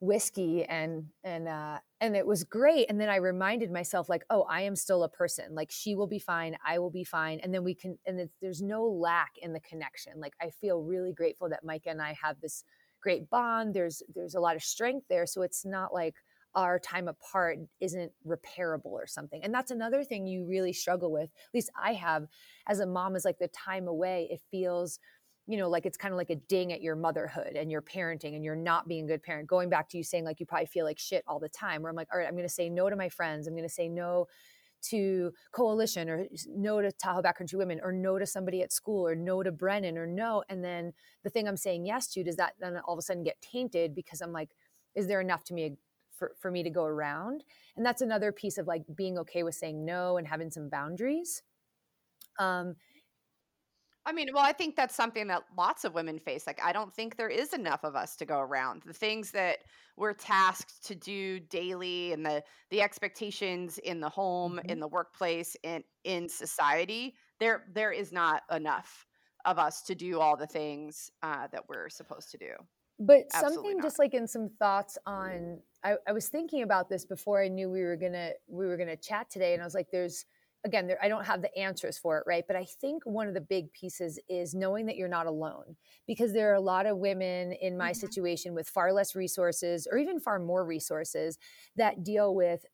whiskey 0.00 0.64
and 0.64 1.06
and 1.24 1.48
uh 1.48 1.78
and 2.02 2.14
it 2.14 2.26
was 2.26 2.44
great 2.44 2.84
and 2.90 3.00
then 3.00 3.08
i 3.08 3.16
reminded 3.16 3.70
myself 3.70 4.10
like 4.10 4.24
oh 4.28 4.42
i 4.42 4.60
am 4.60 4.76
still 4.76 5.04
a 5.04 5.08
person 5.08 5.54
like 5.54 5.70
she 5.70 5.94
will 5.94 6.06
be 6.06 6.18
fine 6.18 6.54
i 6.66 6.78
will 6.78 6.90
be 6.90 7.04
fine 7.04 7.40
and 7.42 7.54
then 7.54 7.64
we 7.64 7.74
can 7.74 7.96
and 8.04 8.28
there's 8.42 8.60
no 8.60 8.84
lack 8.84 9.30
in 9.40 9.54
the 9.54 9.60
connection 9.60 10.12
like 10.20 10.34
i 10.40 10.50
feel 10.50 10.82
really 10.82 11.14
grateful 11.14 11.48
that 11.48 11.64
micah 11.64 11.88
and 11.88 12.02
i 12.02 12.14
have 12.22 12.38
this 12.42 12.62
great 13.00 13.30
bond 13.30 13.72
there's 13.72 14.02
there's 14.14 14.34
a 14.34 14.40
lot 14.40 14.54
of 14.54 14.62
strength 14.62 15.06
there 15.08 15.24
so 15.24 15.40
it's 15.40 15.64
not 15.64 15.94
like 15.94 16.14
our 16.54 16.78
time 16.78 17.08
apart 17.08 17.58
isn't 17.80 18.12
repairable 18.26 18.86
or 18.86 19.06
something 19.06 19.42
and 19.42 19.52
that's 19.52 19.70
another 19.70 20.04
thing 20.04 20.26
you 20.26 20.46
really 20.46 20.72
struggle 20.72 21.10
with 21.10 21.24
at 21.24 21.54
least 21.54 21.70
i 21.80 21.94
have 21.94 22.26
as 22.66 22.80
a 22.80 22.86
mom 22.86 23.16
is 23.16 23.24
like 23.24 23.38
the 23.38 23.48
time 23.48 23.88
away 23.88 24.28
it 24.30 24.40
feels 24.50 24.98
you 25.46 25.56
know, 25.56 25.68
like 25.68 25.86
it's 25.86 25.96
kind 25.96 26.12
of 26.12 26.18
like 26.18 26.30
a 26.30 26.36
ding 26.36 26.72
at 26.72 26.82
your 26.82 26.96
motherhood 26.96 27.54
and 27.54 27.70
your 27.70 27.82
parenting 27.82 28.34
and 28.34 28.44
you're 28.44 28.56
not 28.56 28.88
being 28.88 29.04
a 29.04 29.08
good 29.08 29.22
parent. 29.22 29.46
Going 29.46 29.68
back 29.68 29.88
to 29.90 29.96
you 29.96 30.02
saying 30.02 30.24
like 30.24 30.40
you 30.40 30.46
probably 30.46 30.66
feel 30.66 30.84
like 30.84 30.98
shit 30.98 31.22
all 31.26 31.38
the 31.38 31.48
time, 31.48 31.82
where 31.82 31.90
I'm 31.90 31.96
like, 31.96 32.08
all 32.12 32.18
right, 32.18 32.26
I'm 32.26 32.34
going 32.34 32.48
to 32.48 32.52
say 32.52 32.68
no 32.68 32.90
to 32.90 32.96
my 32.96 33.08
friends. 33.08 33.46
I'm 33.46 33.54
going 33.54 33.68
to 33.68 33.72
say 33.72 33.88
no 33.88 34.26
to 34.82 35.32
coalition 35.52 36.08
or 36.08 36.26
no 36.48 36.80
to 36.80 36.92
Tahoe 36.92 37.22
Backcountry 37.22 37.54
Women 37.54 37.80
or 37.82 37.92
no 37.92 38.18
to 38.18 38.26
somebody 38.26 38.62
at 38.62 38.72
school 38.72 39.06
or 39.06 39.14
no 39.14 39.42
to 39.42 39.52
Brennan 39.52 39.96
or 39.98 40.06
no. 40.06 40.42
And 40.48 40.64
then 40.64 40.92
the 41.22 41.30
thing 41.30 41.48
I'm 41.48 41.56
saying 41.56 41.86
yes 41.86 42.08
to, 42.08 42.24
does 42.24 42.36
that 42.36 42.54
then 42.60 42.78
all 42.84 42.94
of 42.94 42.98
a 42.98 43.02
sudden 43.02 43.22
get 43.22 43.40
tainted 43.40 43.94
because 43.94 44.20
I'm 44.20 44.32
like, 44.32 44.50
is 44.94 45.06
there 45.06 45.20
enough 45.20 45.44
to 45.44 45.54
me 45.54 45.76
for, 46.16 46.32
for 46.40 46.50
me 46.50 46.62
to 46.62 46.70
go 46.70 46.84
around? 46.84 47.44
And 47.76 47.84
that's 47.84 48.02
another 48.02 48.32
piece 48.32 48.58
of 48.58 48.66
like 48.66 48.82
being 48.94 49.18
okay 49.18 49.42
with 49.42 49.54
saying 49.54 49.84
no 49.84 50.16
and 50.16 50.26
having 50.26 50.50
some 50.50 50.68
boundaries. 50.68 51.42
Um, 52.38 52.76
I 54.06 54.12
mean, 54.12 54.28
well, 54.32 54.44
I 54.44 54.52
think 54.52 54.76
that's 54.76 54.94
something 54.94 55.26
that 55.26 55.42
lots 55.56 55.84
of 55.84 55.92
women 55.92 56.20
face. 56.20 56.46
Like, 56.46 56.60
I 56.62 56.72
don't 56.72 56.94
think 56.94 57.16
there 57.16 57.28
is 57.28 57.52
enough 57.52 57.82
of 57.82 57.96
us 57.96 58.14
to 58.16 58.24
go 58.24 58.38
around. 58.38 58.82
The 58.86 58.92
things 58.92 59.32
that 59.32 59.58
we're 59.96 60.12
tasked 60.14 60.84
to 60.86 60.94
do 60.94 61.40
daily 61.40 62.12
and 62.12 62.24
the 62.24 62.44
the 62.70 62.82
expectations 62.82 63.78
in 63.78 63.98
the 64.00 64.08
home, 64.08 64.60
Mhm. 64.64 64.70
in 64.70 64.80
the 64.80 64.88
workplace, 64.88 65.56
and 65.64 65.82
in 66.04 66.28
society, 66.28 67.16
there 67.40 67.66
there 67.72 67.90
is 67.90 68.12
not 68.12 68.44
enough 68.50 69.06
of 69.44 69.58
us 69.58 69.82
to 69.82 69.94
do 69.94 70.20
all 70.20 70.36
the 70.36 70.46
things 70.46 71.10
uh, 71.22 71.48
that 71.48 71.68
we're 71.68 71.88
supposed 71.88 72.30
to 72.30 72.38
do. 72.38 72.52
But 72.98 73.26
Absolutely 73.34 73.56
something 73.56 73.76
not. 73.78 73.82
just 73.84 73.98
like 73.98 74.14
in 74.14 74.26
some 74.28 74.48
thoughts 74.58 74.98
on 75.06 75.60
I, 75.84 75.96
I 76.06 76.12
was 76.12 76.28
thinking 76.28 76.62
about 76.62 76.88
this 76.88 77.04
before 77.04 77.42
I 77.42 77.48
knew 77.48 77.68
we 77.70 77.82
were 77.82 77.96
gonna 77.96 78.32
we 78.48 78.66
were 78.66 78.76
gonna 78.76 78.96
chat 78.96 79.30
today 79.30 79.52
and 79.52 79.62
I 79.62 79.66
was 79.66 79.74
like 79.74 79.90
there's 79.90 80.24
again 80.66 80.86
there 80.88 80.98
I 81.02 81.08
don't 81.08 81.24
have 81.26 81.42
the 81.42 81.56
answers 81.56 81.98
for 81.98 82.18
it 82.18 82.24
right 82.26 82.44
but 82.46 82.56
I 82.56 82.66
think 82.66 83.04
one 83.06 83.28
of 83.28 83.34
the 83.34 83.40
big 83.40 83.72
pieces 83.72 84.18
is 84.28 84.54
knowing 84.54 84.86
that 84.86 84.96
you're 84.96 85.08
not 85.08 85.26
alone 85.26 85.76
because 86.06 86.32
there 86.34 86.50
are 86.50 86.54
a 86.54 86.60
lot 86.60 86.86
of 86.86 86.98
women 86.98 87.52
in 87.52 87.78
my 87.78 87.92
Mhm. 87.92 87.94
situation 87.94 88.54
with 88.54 88.68
far 88.68 88.92
less 88.92 89.14
resources 89.14 89.88
or 89.90 89.98
even 89.98 90.20
far 90.20 90.38
more 90.38 90.64
resources 90.66 91.38
that 91.76 92.02
deal 92.04 92.34
with 92.34 92.66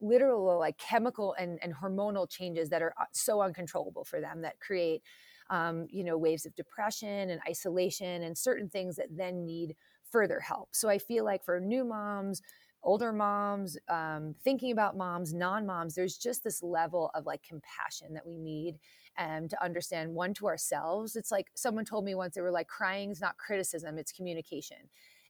literal 0.00 0.58
like 0.58 0.78
chemical 0.78 1.34
and, 1.38 1.58
and 1.62 1.74
hormonal 1.74 2.28
changes 2.30 2.70
that 2.70 2.82
are 2.82 2.94
uh, 3.00 3.04
so 3.12 3.42
uncontrollable 3.42 4.04
for 4.04 4.20
them 4.20 4.42
that 4.42 4.58
create 4.60 5.02
um, 5.50 5.86
you 5.90 6.04
know 6.04 6.16
waves 6.16 6.46
of 6.46 6.54
depression 6.54 7.30
and 7.30 7.40
isolation 7.48 8.22
and 8.22 8.38
certain 8.38 8.68
things 8.70 8.96
that 8.96 9.08
then 9.10 9.44
need 9.44 9.76
further 10.04 10.40
help 10.40 10.68
so 10.74 10.88
i 10.88 10.98
feel 10.98 11.24
like 11.24 11.44
for 11.44 11.60
new 11.60 11.84
moms 11.84 12.42
older 12.82 13.12
moms 13.12 13.76
um, 13.88 14.34
thinking 14.42 14.72
about 14.72 14.96
moms 14.96 15.34
non-moms 15.34 15.94
there's 15.94 16.16
just 16.16 16.42
this 16.42 16.62
level 16.62 17.10
of 17.14 17.26
like 17.26 17.42
compassion 17.42 18.14
that 18.14 18.26
we 18.26 18.38
need 18.38 18.78
and 19.18 19.50
to 19.50 19.62
understand 19.62 20.14
one 20.14 20.32
to 20.34 20.46
ourselves 20.46 21.16
it's 21.16 21.30
like 21.30 21.48
someone 21.54 21.84
told 21.84 22.04
me 22.04 22.14
once 22.14 22.34
they 22.34 22.40
were 22.40 22.50
like 22.50 22.68
crying 22.68 23.10
is 23.10 23.20
not 23.20 23.36
criticism 23.36 23.98
it's 23.98 24.12
communication 24.12 24.78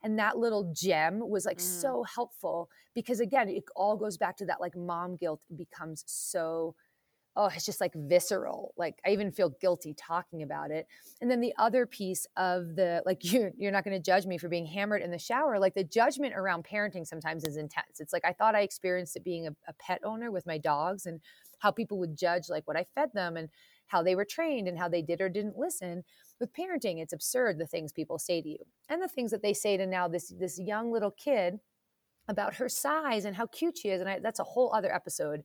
and 0.03 0.19
that 0.19 0.39
little 0.39 0.73
gem 0.75 1.21
was 1.29 1.45
like 1.45 1.59
Mm. 1.59 1.81
so 1.81 2.03
helpful 2.05 2.71
because 2.95 3.21
again 3.21 3.49
it 3.49 3.65
all 3.75 3.97
goes 3.97 4.17
back 4.17 4.37
to 4.37 4.47
that 4.47 4.61
like 4.61 4.77
mom 4.77 5.17
guilt 5.17 5.41
becomes 5.57 6.05
so 6.07 6.75
oh 7.41 7.51
it's 7.55 7.65
just 7.65 7.81
like 7.81 7.95
visceral 7.95 8.75
like 8.77 9.01
i 9.07 9.11
even 9.11 9.33
feel 9.33 9.49
guilty 9.61 9.95
talking 9.95 10.43
about 10.43 10.71
it. 10.71 10.87
And 11.23 11.31
then 11.31 11.41
the 11.41 11.55
other 11.59 11.87
piece 11.87 12.27
of 12.37 12.77
the 12.77 13.03
like 13.07 13.25
you 13.33 13.51
you're 13.57 13.73
not 13.73 13.85
going 13.85 13.97
to 13.97 14.03
judge 14.03 14.27
me 14.27 14.37
for 14.37 14.49
being 14.49 14.67
hammered 14.67 15.01
in 15.03 15.11
the 15.11 15.19
shower 15.19 15.59
like 15.59 15.75
the 15.75 15.85
judgment 15.85 16.35
around 16.37 16.65
parenting 16.65 17.07
sometimes 17.07 17.45
is 17.45 17.57
intense. 17.57 17.99
It's 17.99 18.13
like 18.13 18.25
i 18.25 18.33
thought 18.33 18.55
i 18.55 18.61
experienced 18.61 19.17
it 19.17 19.25
being 19.25 19.47
a, 19.47 19.51
a 19.67 19.73
pet 19.81 20.01
owner 20.05 20.31
with 20.31 20.47
my 20.47 20.59
dogs 20.59 21.07
and 21.07 21.21
how 21.59 21.71
people 21.71 21.99
would 21.99 22.17
judge 22.17 22.51
like 22.51 22.69
what 22.69 22.77
i 22.77 22.85
fed 22.95 23.11
them 23.15 23.37
and 23.37 23.49
how 23.87 24.03
they 24.03 24.15
were 24.15 24.25
trained 24.25 24.69
and 24.69 24.79
how 24.79 24.89
they 24.89 25.03
did 25.03 25.21
or 25.21 25.29
didn't 25.29 25.59
listen. 25.59 26.05
With 26.39 26.53
parenting 26.53 27.01
it's 27.01 27.15
absurd 27.15 27.59
the 27.59 27.67
things 27.67 27.93
people 27.93 28.19
say 28.19 28.43
to 28.43 28.49
you 28.49 28.65
and 28.91 29.03
the 29.03 29.09
things 29.09 29.31
that 29.31 29.43
they 29.43 29.55
say 29.55 29.79
to 29.79 29.87
now 29.87 30.09
this 30.09 30.29
this 30.39 30.59
young 30.59 30.93
little 30.93 31.11
kid 31.11 31.59
about 32.29 32.55
her 32.55 32.69
size 32.69 33.25
and 33.25 33.35
how 33.35 33.47
cute 33.47 33.79
she 33.79 33.89
is 33.89 34.01
and 34.01 34.11
I, 34.11 34.19
that's 34.19 34.41
a 34.41 34.45
whole 34.45 34.73
other 34.75 34.95
episode. 34.95 35.43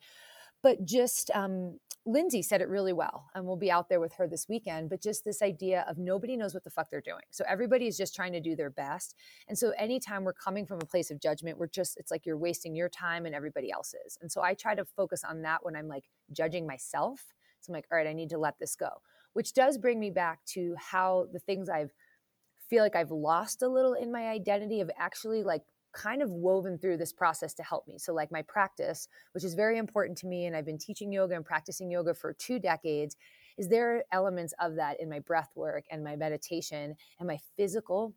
But 0.65 0.83
just 0.83 1.29
um, 1.35 1.79
Lindsay 2.07 2.43
said 2.43 2.61
it 2.61 2.69
really 2.69 2.93
well, 2.93 3.29
and 3.33 3.45
we'll 3.45 3.55
be 3.55 3.71
out 3.71 3.89
there 3.89 3.99
with 3.99 4.13
her 4.13 4.27
this 4.27 4.47
weekend. 4.47 4.91
But 4.91 5.01
just 5.01 5.25
this 5.25 5.41
idea 5.41 5.83
of 5.89 5.97
nobody 5.97 6.37
knows 6.37 6.53
what 6.53 6.63
the 6.63 6.69
fuck 6.69 6.91
they're 6.91 7.01
doing. 7.01 7.23
So 7.31 7.43
everybody 7.47 7.87
is 7.87 7.97
just 7.97 8.15
trying 8.15 8.33
to 8.33 8.39
do 8.39 8.55
their 8.55 8.69
best. 8.69 9.15
And 9.47 9.57
so 9.57 9.71
anytime 9.71 10.23
we're 10.23 10.33
coming 10.33 10.67
from 10.67 10.79
a 10.81 10.85
place 10.85 11.09
of 11.09 11.19
judgment, 11.19 11.57
we're 11.57 11.67
just, 11.67 11.97
it's 11.97 12.11
like 12.11 12.25
you're 12.25 12.37
wasting 12.37 12.75
your 12.75 12.89
time 12.89 13.25
and 13.25 13.33
everybody 13.33 13.71
else's. 13.71 14.19
And 14.21 14.31
so 14.31 14.43
I 14.43 14.53
try 14.53 14.75
to 14.75 14.85
focus 14.85 15.23
on 15.27 15.41
that 15.41 15.65
when 15.65 15.75
I'm 15.75 15.87
like 15.87 16.03
judging 16.31 16.67
myself. 16.67 17.33
So 17.61 17.71
I'm 17.71 17.75
like, 17.75 17.87
all 17.91 17.97
right, 17.97 18.07
I 18.07 18.13
need 18.13 18.29
to 18.29 18.37
let 18.37 18.59
this 18.59 18.75
go, 18.75 18.89
which 19.33 19.53
does 19.53 19.79
bring 19.79 19.99
me 19.99 20.11
back 20.11 20.45
to 20.53 20.75
how 20.77 21.25
the 21.33 21.39
things 21.39 21.69
I've 21.69 21.91
feel 22.69 22.83
like 22.83 22.95
I've 22.95 23.11
lost 23.11 23.61
a 23.61 23.67
little 23.67 23.93
in 23.93 24.11
my 24.11 24.27
identity 24.27 24.79
have 24.79 24.89
actually 24.97 25.43
like 25.43 25.61
kind 25.95 26.21
of 26.21 26.29
woven 26.29 26.77
through 26.77 26.97
this 26.97 27.13
process 27.13 27.53
to 27.55 27.63
help 27.63 27.87
me. 27.87 27.97
So, 27.97 28.13
like 28.13 28.31
my 28.31 28.41
practice, 28.43 29.07
which 29.31 29.43
is 29.43 29.55
very 29.55 29.77
important 29.77 30.17
to 30.19 30.27
me, 30.27 30.45
and 30.45 30.55
I've 30.55 30.65
been 30.65 30.77
teaching 30.77 31.11
yoga 31.11 31.35
and 31.35 31.45
practicing 31.45 31.89
yoga 31.89 32.13
for 32.13 32.33
two 32.33 32.59
decades, 32.59 33.15
is 33.57 33.69
there 33.69 34.03
elements 34.11 34.53
of 34.59 34.75
that 34.75 34.99
in 34.99 35.09
my 35.09 35.19
breath 35.19 35.51
work 35.55 35.85
and 35.89 36.03
my 36.03 36.15
meditation 36.15 36.95
and 37.19 37.27
my 37.27 37.39
physical 37.55 38.13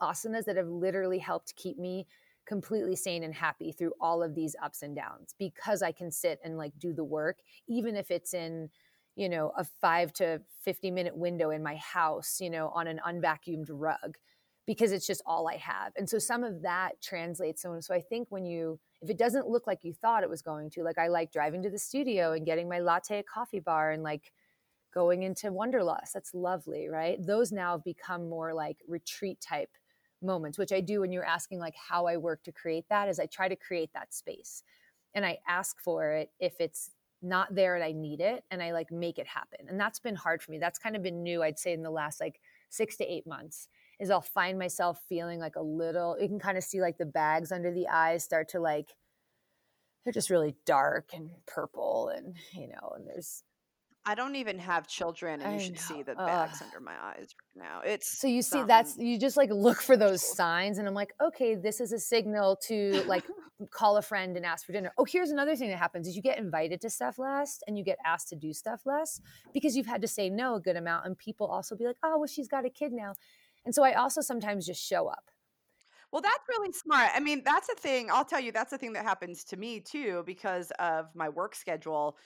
asanas 0.00 0.44
that 0.46 0.56
have 0.56 0.68
literally 0.68 1.18
helped 1.18 1.54
keep 1.56 1.78
me 1.78 2.06
completely 2.46 2.96
sane 2.96 3.22
and 3.22 3.34
happy 3.34 3.72
through 3.72 3.92
all 4.00 4.22
of 4.22 4.34
these 4.34 4.56
ups 4.62 4.82
and 4.82 4.94
downs 4.94 5.34
because 5.38 5.82
I 5.82 5.92
can 5.92 6.10
sit 6.10 6.40
and 6.44 6.56
like 6.58 6.72
do 6.78 6.92
the 6.92 7.04
work, 7.04 7.38
even 7.68 7.96
if 7.96 8.10
it's 8.10 8.34
in, 8.34 8.70
you 9.16 9.28
know, 9.28 9.52
a 9.56 9.64
five 9.64 10.12
to 10.14 10.40
50 10.62 10.90
minute 10.90 11.16
window 11.16 11.50
in 11.50 11.62
my 11.62 11.76
house, 11.76 12.38
you 12.40 12.50
know, 12.50 12.68
on 12.74 12.86
an 12.86 13.00
unvacuumed 13.06 13.68
rug, 13.70 14.18
because 14.66 14.92
it's 14.92 15.06
just 15.06 15.22
all 15.26 15.48
I 15.48 15.56
have. 15.56 15.92
And 15.96 16.08
so 16.08 16.18
some 16.18 16.42
of 16.42 16.62
that 16.62 17.00
translates. 17.02 17.62
So, 17.62 17.78
so 17.80 17.94
I 17.94 18.00
think 18.00 18.28
when 18.30 18.46
you, 18.46 18.78
if 19.02 19.10
it 19.10 19.18
doesn't 19.18 19.48
look 19.48 19.66
like 19.66 19.84
you 19.84 19.92
thought 19.92 20.22
it 20.22 20.30
was 20.30 20.42
going 20.42 20.70
to, 20.70 20.82
like 20.82 20.98
I 20.98 21.08
like 21.08 21.32
driving 21.32 21.62
to 21.62 21.70
the 21.70 21.78
studio 21.78 22.32
and 22.32 22.46
getting 22.46 22.68
my 22.68 22.80
latte 22.80 23.18
at 23.18 23.26
coffee 23.26 23.60
bar 23.60 23.90
and 23.90 24.02
like 24.02 24.32
going 24.94 25.24
into 25.24 25.52
Wanderlust. 25.52 26.14
That's 26.14 26.32
lovely, 26.32 26.88
right? 26.88 27.18
Those 27.24 27.52
now 27.52 27.72
have 27.72 27.84
become 27.84 28.28
more 28.28 28.54
like 28.54 28.78
retreat 28.88 29.40
type 29.40 29.70
moments, 30.22 30.56
which 30.56 30.72
I 30.72 30.80
do 30.80 31.00
when 31.00 31.12
you're 31.12 31.24
asking 31.24 31.58
like 31.58 31.74
how 31.76 32.06
I 32.06 32.16
work 32.16 32.42
to 32.44 32.52
create 32.52 32.86
that 32.88 33.08
is 33.08 33.18
I 33.18 33.26
try 33.26 33.48
to 33.48 33.56
create 33.56 33.90
that 33.92 34.14
space 34.14 34.62
and 35.14 35.26
I 35.26 35.38
ask 35.46 35.78
for 35.80 36.12
it 36.12 36.30
if 36.40 36.54
it's 36.60 36.90
not 37.20 37.54
there 37.54 37.74
and 37.74 37.84
I 37.84 37.92
need 37.92 38.20
it 38.20 38.44
and 38.50 38.62
I 38.62 38.72
like 38.72 38.90
make 38.92 39.18
it 39.18 39.26
happen. 39.26 39.66
And 39.68 39.78
that's 39.80 39.98
been 39.98 40.14
hard 40.14 40.42
for 40.42 40.50
me. 40.50 40.58
That's 40.58 40.78
kind 40.78 40.96
of 40.96 41.02
been 41.02 41.22
new, 41.22 41.42
I'd 41.42 41.58
say, 41.58 41.72
in 41.72 41.82
the 41.82 41.90
last 41.90 42.20
like 42.20 42.40
six 42.70 42.96
to 42.98 43.04
eight 43.04 43.26
months. 43.26 43.68
Is 44.00 44.10
I'll 44.10 44.20
find 44.20 44.58
myself 44.58 45.00
feeling 45.08 45.38
like 45.38 45.56
a 45.56 45.62
little, 45.62 46.16
you 46.20 46.28
can 46.28 46.38
kind 46.38 46.58
of 46.58 46.64
see 46.64 46.80
like 46.80 46.98
the 46.98 47.06
bags 47.06 47.52
under 47.52 47.72
the 47.72 47.88
eyes 47.88 48.24
start 48.24 48.48
to 48.50 48.60
like, 48.60 48.94
they're 50.04 50.12
just 50.12 50.30
really 50.30 50.54
dark 50.66 51.10
and 51.14 51.30
purple 51.46 52.08
and, 52.14 52.36
you 52.52 52.68
know, 52.68 52.92
and 52.96 53.06
there's 53.06 53.42
I 54.06 54.14
don't 54.14 54.36
even 54.36 54.58
have 54.58 54.86
children, 54.86 55.40
and 55.40 55.50
I 55.50 55.54
you 55.54 55.60
should 55.60 55.78
know. 55.78 55.96
see 55.96 56.02
the 56.02 56.14
bags 56.14 56.60
Ugh. 56.60 56.66
under 56.66 56.80
my 56.80 56.94
eyes 57.02 57.34
right 57.56 57.64
now. 57.64 57.80
It's 57.80 58.18
So 58.18 58.26
you 58.26 58.42
see, 58.42 58.62
that's 58.62 58.98
you 58.98 59.18
just 59.18 59.36
like 59.36 59.50
look 59.50 59.80
for 59.80 59.96
those 59.96 60.20
signs, 60.22 60.76
and 60.78 60.86
I'm 60.86 60.94
like, 60.94 61.14
okay, 61.22 61.54
this 61.54 61.80
is 61.80 61.90
a 61.92 61.98
signal 61.98 62.56
to 62.68 63.02
like 63.08 63.24
call 63.70 63.96
a 63.96 64.02
friend 64.02 64.36
and 64.36 64.44
ask 64.44 64.66
for 64.66 64.72
dinner. 64.72 64.92
Oh, 64.98 65.06
here's 65.06 65.30
another 65.30 65.56
thing 65.56 65.70
that 65.70 65.78
happens: 65.78 66.06
is 66.06 66.16
you 66.16 66.20
get 66.22 66.38
invited 66.38 66.82
to 66.82 66.90
stuff 66.90 67.18
less, 67.18 67.60
and 67.66 67.78
you 67.78 67.84
get 67.84 67.96
asked 68.04 68.28
to 68.28 68.36
do 68.36 68.52
stuff 68.52 68.82
less 68.84 69.22
because 69.54 69.74
you've 69.74 69.86
had 69.86 70.02
to 70.02 70.08
say 70.08 70.28
no 70.28 70.56
a 70.56 70.60
good 70.60 70.76
amount, 70.76 71.06
and 71.06 71.16
people 71.16 71.46
also 71.46 71.74
be 71.74 71.86
like, 71.86 71.96
oh, 72.02 72.18
well, 72.18 72.26
she's 72.26 72.48
got 72.48 72.66
a 72.66 72.70
kid 72.70 72.92
now, 72.92 73.14
and 73.64 73.74
so 73.74 73.82
I 73.82 73.94
also 73.94 74.20
sometimes 74.20 74.66
just 74.66 74.82
show 74.82 75.06
up. 75.08 75.30
Well, 76.12 76.22
that's 76.22 76.44
really 76.48 76.72
smart. 76.72 77.10
I 77.14 77.20
mean, 77.20 77.42
that's 77.44 77.68
a 77.68 77.74
thing. 77.74 78.08
I'll 78.10 78.24
tell 78.24 78.40
you, 78.40 78.52
that's 78.52 78.72
a 78.72 78.78
thing 78.78 78.92
that 78.92 79.04
happens 79.04 79.42
to 79.44 79.56
me 79.56 79.80
too 79.80 80.22
because 80.26 80.70
of 80.78 81.06
my 81.14 81.28
work 81.28 81.54
schedule. 81.56 82.16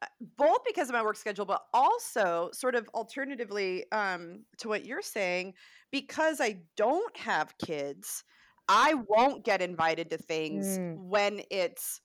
Uh, 0.00 0.06
Both 0.38 0.64
because 0.66 0.88
of 0.88 0.94
my 0.94 1.02
work 1.02 1.16
schedule, 1.16 1.44
but 1.44 1.62
also 1.74 2.50
sort 2.52 2.74
of 2.74 2.88
alternatively 2.94 3.90
um, 3.92 4.44
to 4.58 4.68
what 4.68 4.86
you're 4.86 5.02
saying, 5.02 5.54
because 5.90 6.40
I 6.40 6.62
don't 6.76 7.16
have 7.16 7.56
kids, 7.58 8.24
I 8.68 8.94
won't 9.08 9.44
get 9.44 9.60
invited 9.62 10.10
to 10.10 10.18
things 10.18 10.78
Mm. 10.78 10.96
when 11.08 11.42
it's 11.50 12.00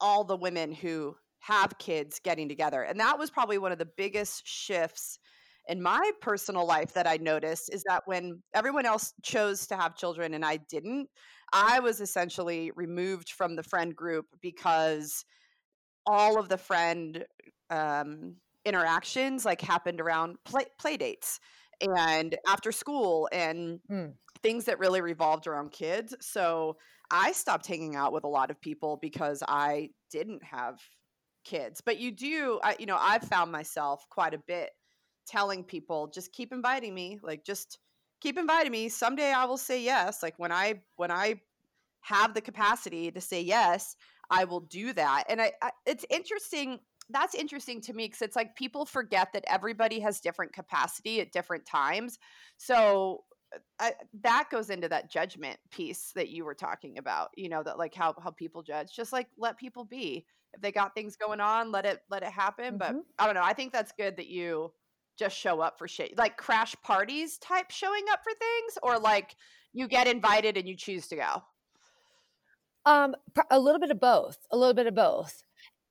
all 0.00 0.24
the 0.24 0.36
women 0.36 0.72
who 0.72 1.16
have 1.40 1.78
kids 1.78 2.20
getting 2.22 2.48
together. 2.48 2.82
And 2.82 2.98
that 3.00 3.18
was 3.18 3.30
probably 3.30 3.58
one 3.58 3.72
of 3.72 3.78
the 3.78 3.88
biggest 3.96 4.46
shifts 4.46 5.18
in 5.68 5.82
my 5.82 6.10
personal 6.20 6.66
life 6.66 6.94
that 6.94 7.06
I 7.06 7.18
noticed 7.18 7.72
is 7.72 7.84
that 7.88 8.02
when 8.06 8.42
everyone 8.54 8.86
else 8.86 9.12
chose 9.22 9.66
to 9.68 9.76
have 9.76 9.96
children 9.96 10.34
and 10.34 10.44
I 10.44 10.56
didn't, 10.56 11.10
I 11.52 11.80
was 11.80 12.00
essentially 12.00 12.70
removed 12.74 13.30
from 13.30 13.56
the 13.56 13.62
friend 13.62 13.94
group 13.94 14.26
because 14.40 15.24
all 16.06 16.38
of 16.38 16.48
the 16.48 16.58
friend 16.58 17.24
um, 17.70 18.36
interactions 18.64 19.44
like 19.44 19.60
happened 19.60 20.00
around 20.00 20.36
play, 20.44 20.66
play 20.78 20.96
dates 20.96 21.38
and 21.80 22.36
after 22.46 22.72
school 22.72 23.28
and 23.32 23.80
Mm. 23.88 24.18
things 24.42 24.66
that 24.66 24.78
really 24.78 25.00
revolved 25.00 25.46
around 25.46 25.72
kids. 25.72 26.14
So 26.20 26.76
I 27.10 27.32
stopped 27.32 27.66
hanging 27.66 27.96
out 27.96 28.12
with 28.12 28.24
a 28.24 28.28
lot 28.28 28.50
of 28.50 28.60
people 28.60 28.98
because 29.00 29.42
I 29.48 29.90
didn't 30.10 30.44
have 30.44 30.80
kids. 31.44 31.80
But 31.80 31.98
you 31.98 32.10
do, 32.12 32.60
I, 32.62 32.76
you 32.78 32.86
know, 32.86 32.98
I've 32.98 33.24
found 33.24 33.50
myself 33.52 34.04
quite 34.10 34.34
a 34.34 34.38
bit 34.38 34.70
telling 35.28 35.62
people 35.64 36.08
just 36.08 36.32
keep 36.32 36.52
inviting 36.52 36.94
me, 36.94 37.18
like 37.22 37.44
just 37.44 37.78
keep 38.20 38.38
inviting 38.38 38.72
me. 38.72 38.88
Someday 38.88 39.32
I 39.32 39.44
will 39.44 39.58
say 39.58 39.82
yes. 39.82 40.22
Like 40.22 40.38
when 40.38 40.52
I 40.52 40.82
when 40.96 41.10
I 41.10 41.40
have 42.00 42.34
the 42.34 42.40
capacity 42.40 43.10
to 43.10 43.20
say 43.20 43.42
yes, 43.42 43.96
I 44.30 44.44
will 44.44 44.60
do 44.60 44.92
that. 44.94 45.24
And 45.28 45.40
I, 45.40 45.52
I 45.62 45.70
it's 45.86 46.04
interesting. 46.10 46.80
That's 47.10 47.34
interesting 47.34 47.80
to 47.82 47.92
me 47.94 48.06
because 48.06 48.22
it's 48.22 48.36
like 48.36 48.54
people 48.54 48.84
forget 48.84 49.32
that 49.32 49.44
everybody 49.48 50.00
has 50.00 50.20
different 50.20 50.52
capacity 50.52 51.20
at 51.20 51.32
different 51.32 51.64
times. 51.66 52.18
So 52.58 53.24
I, 53.80 53.94
that 54.22 54.48
goes 54.50 54.68
into 54.68 54.88
that 54.90 55.10
judgment 55.10 55.58
piece 55.70 56.12
that 56.14 56.28
you 56.28 56.44
were 56.44 56.54
talking 56.54 56.98
about. 56.98 57.30
You 57.36 57.48
know 57.48 57.62
that 57.62 57.78
like 57.78 57.94
how 57.94 58.14
how 58.22 58.30
people 58.30 58.62
judge. 58.62 58.94
Just 58.94 59.12
like 59.12 59.28
let 59.38 59.58
people 59.58 59.84
be. 59.84 60.26
If 60.54 60.62
they 60.62 60.72
got 60.72 60.94
things 60.94 61.16
going 61.16 61.40
on, 61.40 61.72
let 61.72 61.86
it 61.86 62.00
let 62.10 62.22
it 62.22 62.32
happen. 62.32 62.78
But 62.78 62.94
Mhm. 62.94 63.02
I 63.18 63.26
don't 63.26 63.34
know. 63.34 63.42
I 63.42 63.52
think 63.52 63.72
that's 63.72 63.92
good 63.92 64.16
that 64.16 64.28
you 64.28 64.72
just 65.18 65.36
show 65.36 65.60
up 65.60 65.78
for 65.78 65.88
shit, 65.88 66.16
like 66.16 66.36
crash 66.36 66.74
parties 66.82 67.38
type 67.38 67.70
showing 67.70 68.04
up 68.12 68.20
for 68.22 68.32
things, 68.32 68.78
or 68.82 68.98
like 68.98 69.36
you 69.72 69.88
get 69.88 70.06
invited 70.06 70.56
and 70.56 70.68
you 70.68 70.76
choose 70.76 71.06
to 71.08 71.16
go. 71.16 71.42
Um, 72.86 73.14
a 73.50 73.58
little 73.58 73.80
bit 73.80 73.90
of 73.90 74.00
both. 74.00 74.38
A 74.50 74.56
little 74.56 74.74
bit 74.74 74.86
of 74.86 74.94
both. 74.94 75.42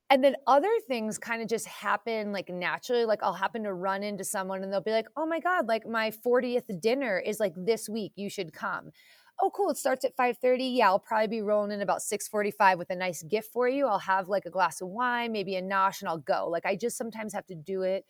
And 0.09 0.23
then 0.23 0.35
other 0.47 0.71
things 0.87 1.17
kind 1.17 1.41
of 1.41 1.49
just 1.49 1.67
happen 1.67 2.31
like 2.31 2.49
naturally. 2.49 3.05
Like 3.05 3.21
I'll 3.21 3.33
happen 3.33 3.63
to 3.63 3.73
run 3.73 4.03
into 4.03 4.23
someone 4.23 4.63
and 4.63 4.71
they'll 4.71 4.81
be 4.81 4.91
like, 4.91 5.07
oh 5.17 5.25
my 5.25 5.39
God, 5.39 5.67
like 5.67 5.85
my 5.85 6.11
40th 6.25 6.81
dinner 6.81 7.19
is 7.19 7.39
like 7.39 7.53
this 7.55 7.89
week. 7.89 8.13
You 8.15 8.29
should 8.29 8.53
come. 8.53 8.91
Oh, 9.39 9.51
cool. 9.51 9.69
It 9.69 9.77
starts 9.77 10.03
at 10.03 10.17
5:30. 10.17 10.77
Yeah, 10.77 10.87
I'll 10.87 10.97
probably 10.97 11.27
be 11.27 11.41
rolling 11.41 11.71
in 11.71 11.81
about 11.81 11.99
6:45 12.01 12.79
with 12.79 12.89
a 12.89 12.95
nice 12.95 13.21
gift 13.21 13.51
for 13.53 13.69
you. 13.69 13.85
I'll 13.85 13.99
have 13.99 14.29
like 14.29 14.45
a 14.45 14.49
glass 14.49 14.81
of 14.81 14.87
wine, 14.87 15.31
maybe 15.31 15.55
a 15.57 15.61
nosh, 15.61 16.01
and 16.01 16.09
I'll 16.09 16.17
go. 16.17 16.47
Like 16.49 16.65
I 16.65 16.75
just 16.75 16.97
sometimes 16.97 17.33
have 17.33 17.45
to 17.47 17.55
do 17.55 17.83
it 17.83 18.05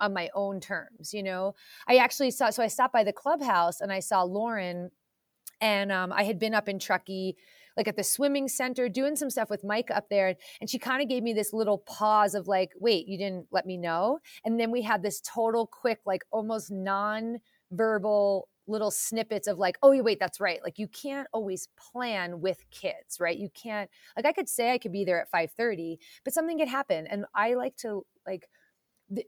on 0.00 0.12
my 0.12 0.28
own 0.34 0.60
terms, 0.60 1.12
you 1.12 1.22
know. 1.22 1.54
I 1.88 1.96
actually 1.96 2.30
saw 2.30 2.50
so 2.50 2.62
I 2.62 2.68
stopped 2.68 2.92
by 2.92 3.04
the 3.04 3.12
clubhouse 3.12 3.80
and 3.80 3.92
I 3.92 4.00
saw 4.00 4.22
Lauren 4.22 4.90
and 5.60 5.90
um, 5.90 6.12
I 6.12 6.24
had 6.24 6.38
been 6.38 6.54
up 6.54 6.68
in 6.68 6.78
Truckee, 6.78 7.36
like 7.76 7.88
at 7.88 7.96
the 7.96 8.04
swimming 8.04 8.48
center, 8.48 8.88
doing 8.88 9.16
some 9.16 9.30
stuff 9.30 9.50
with 9.50 9.64
Mike 9.64 9.90
up 9.90 10.08
there. 10.08 10.34
And 10.60 10.68
she 10.68 10.78
kind 10.78 11.02
of 11.02 11.08
gave 11.08 11.22
me 11.22 11.32
this 11.32 11.52
little 11.52 11.78
pause 11.78 12.34
of 12.34 12.48
like, 12.48 12.72
wait, 12.78 13.06
you 13.06 13.18
didn't 13.18 13.46
let 13.50 13.66
me 13.66 13.76
know. 13.76 14.18
And 14.44 14.58
then 14.60 14.70
we 14.70 14.82
had 14.82 15.02
this 15.02 15.20
total 15.20 15.66
quick, 15.66 16.00
like 16.04 16.24
almost 16.30 16.70
non 16.70 17.38
verbal 17.70 18.48
little 18.68 18.90
snippets 18.90 19.46
of 19.46 19.58
like, 19.58 19.78
oh, 19.82 19.92
you 19.92 20.02
wait, 20.02 20.18
that's 20.18 20.40
right. 20.40 20.60
Like 20.62 20.78
you 20.78 20.88
can't 20.88 21.28
always 21.32 21.68
plan 21.76 22.40
with 22.40 22.64
kids, 22.70 23.20
right? 23.20 23.36
You 23.36 23.48
can't, 23.50 23.88
like 24.16 24.26
I 24.26 24.32
could 24.32 24.48
say 24.48 24.72
I 24.72 24.78
could 24.78 24.92
be 24.92 25.04
there 25.04 25.20
at 25.20 25.30
5.30, 25.30 25.98
but 26.24 26.34
something 26.34 26.58
could 26.58 26.68
happen. 26.68 27.06
And 27.06 27.26
I 27.34 27.54
like 27.54 27.76
to 27.78 28.04
like, 28.26 28.48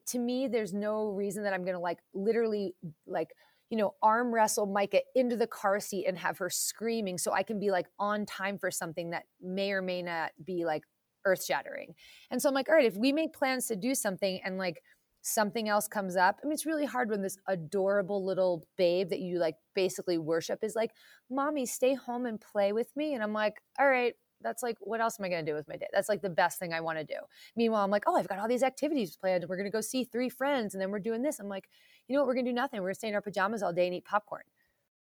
to 0.06 0.18
me, 0.18 0.48
there's 0.48 0.74
no 0.74 1.08
reason 1.08 1.44
that 1.44 1.52
I'm 1.52 1.62
going 1.62 1.74
to 1.74 1.80
like 1.80 1.98
literally 2.14 2.74
like 3.06 3.30
you 3.70 3.76
know, 3.76 3.94
arm 4.02 4.32
wrestle 4.34 4.66
Micah 4.66 5.02
into 5.14 5.36
the 5.36 5.46
car 5.46 5.78
seat 5.78 6.06
and 6.06 6.16
have 6.16 6.38
her 6.38 6.48
screaming 6.48 7.18
so 7.18 7.32
I 7.32 7.42
can 7.42 7.60
be 7.60 7.70
like 7.70 7.86
on 7.98 8.24
time 8.24 8.58
for 8.58 8.70
something 8.70 9.10
that 9.10 9.24
may 9.42 9.72
or 9.72 9.82
may 9.82 10.02
not 10.02 10.30
be 10.44 10.64
like 10.64 10.84
earth 11.26 11.44
shattering. 11.44 11.94
And 12.30 12.40
so 12.40 12.48
I'm 12.48 12.54
like, 12.54 12.68
all 12.68 12.74
right, 12.74 12.86
if 12.86 12.96
we 12.96 13.12
make 13.12 13.34
plans 13.34 13.66
to 13.66 13.76
do 13.76 13.94
something 13.94 14.40
and 14.42 14.56
like 14.56 14.82
something 15.20 15.68
else 15.68 15.86
comes 15.86 16.16
up, 16.16 16.38
I 16.42 16.46
mean, 16.46 16.54
it's 16.54 16.64
really 16.64 16.86
hard 16.86 17.10
when 17.10 17.20
this 17.20 17.36
adorable 17.46 18.24
little 18.24 18.66
babe 18.78 19.10
that 19.10 19.20
you 19.20 19.38
like 19.38 19.56
basically 19.74 20.16
worship 20.16 20.60
is 20.62 20.74
like, 20.74 20.92
mommy, 21.30 21.66
stay 21.66 21.92
home 21.92 22.24
and 22.24 22.40
play 22.40 22.72
with 22.72 22.88
me. 22.96 23.12
And 23.12 23.22
I'm 23.22 23.34
like, 23.34 23.56
all 23.78 23.88
right. 23.88 24.14
That's 24.42 24.62
like, 24.62 24.76
what 24.80 25.00
else 25.00 25.18
am 25.18 25.24
I 25.24 25.28
going 25.28 25.44
to 25.44 25.50
do 25.50 25.56
with 25.56 25.68
my 25.68 25.76
day? 25.76 25.86
That's 25.92 26.08
like 26.08 26.22
the 26.22 26.30
best 26.30 26.58
thing 26.58 26.72
I 26.72 26.80
want 26.80 26.98
to 26.98 27.04
do. 27.04 27.18
Meanwhile, 27.56 27.84
I'm 27.84 27.90
like, 27.90 28.04
oh, 28.06 28.16
I've 28.16 28.28
got 28.28 28.38
all 28.38 28.48
these 28.48 28.62
activities 28.62 29.16
planned. 29.16 29.44
We're 29.48 29.56
going 29.56 29.66
to 29.66 29.70
go 29.70 29.80
see 29.80 30.04
three 30.04 30.28
friends 30.28 30.74
and 30.74 30.80
then 30.80 30.90
we're 30.90 30.98
doing 30.98 31.22
this. 31.22 31.40
I'm 31.40 31.48
like, 31.48 31.68
you 32.08 32.14
know 32.14 32.22
what? 32.22 32.28
We're 32.28 32.34
gonna 32.34 32.50
do 32.50 32.54
nothing. 32.54 32.80
We're 32.80 32.88
gonna 32.88 32.94
stay 32.94 33.08
in 33.08 33.14
our 33.14 33.20
pajamas 33.20 33.62
all 33.62 33.72
day 33.72 33.86
and 33.86 33.94
eat 33.94 34.04
popcorn. 34.04 34.42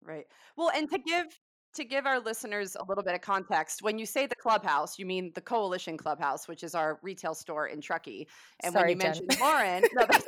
Right. 0.04 0.26
Well, 0.56 0.72
and 0.76 0.90
to 0.92 1.00
give 1.00 1.28
to 1.76 1.84
give 1.84 2.06
our 2.06 2.20
listeners 2.20 2.76
a 2.76 2.84
little 2.84 3.04
bit 3.04 3.14
of 3.14 3.22
context, 3.22 3.82
when 3.82 4.00
you 4.00 4.06
say 4.06 4.26
the 4.26 4.36
clubhouse, 4.36 4.98
you 4.98 5.06
mean 5.06 5.32
the 5.36 5.42
Coalition 5.42 5.98
Clubhouse, 5.98 6.48
which 6.48 6.64
is 6.64 6.74
our 6.74 7.00
retail 7.04 7.36
store 7.36 7.68
in 7.68 7.82
Truckee. 7.82 8.28
And 8.62 8.74
Sorry, 8.74 8.96
when 8.96 8.98
you 8.98 9.02
Jen. 9.02 9.12
mentioned 9.12 9.40
Lauren, 9.40 9.84
no, 9.94 10.06
that's, 10.10 10.26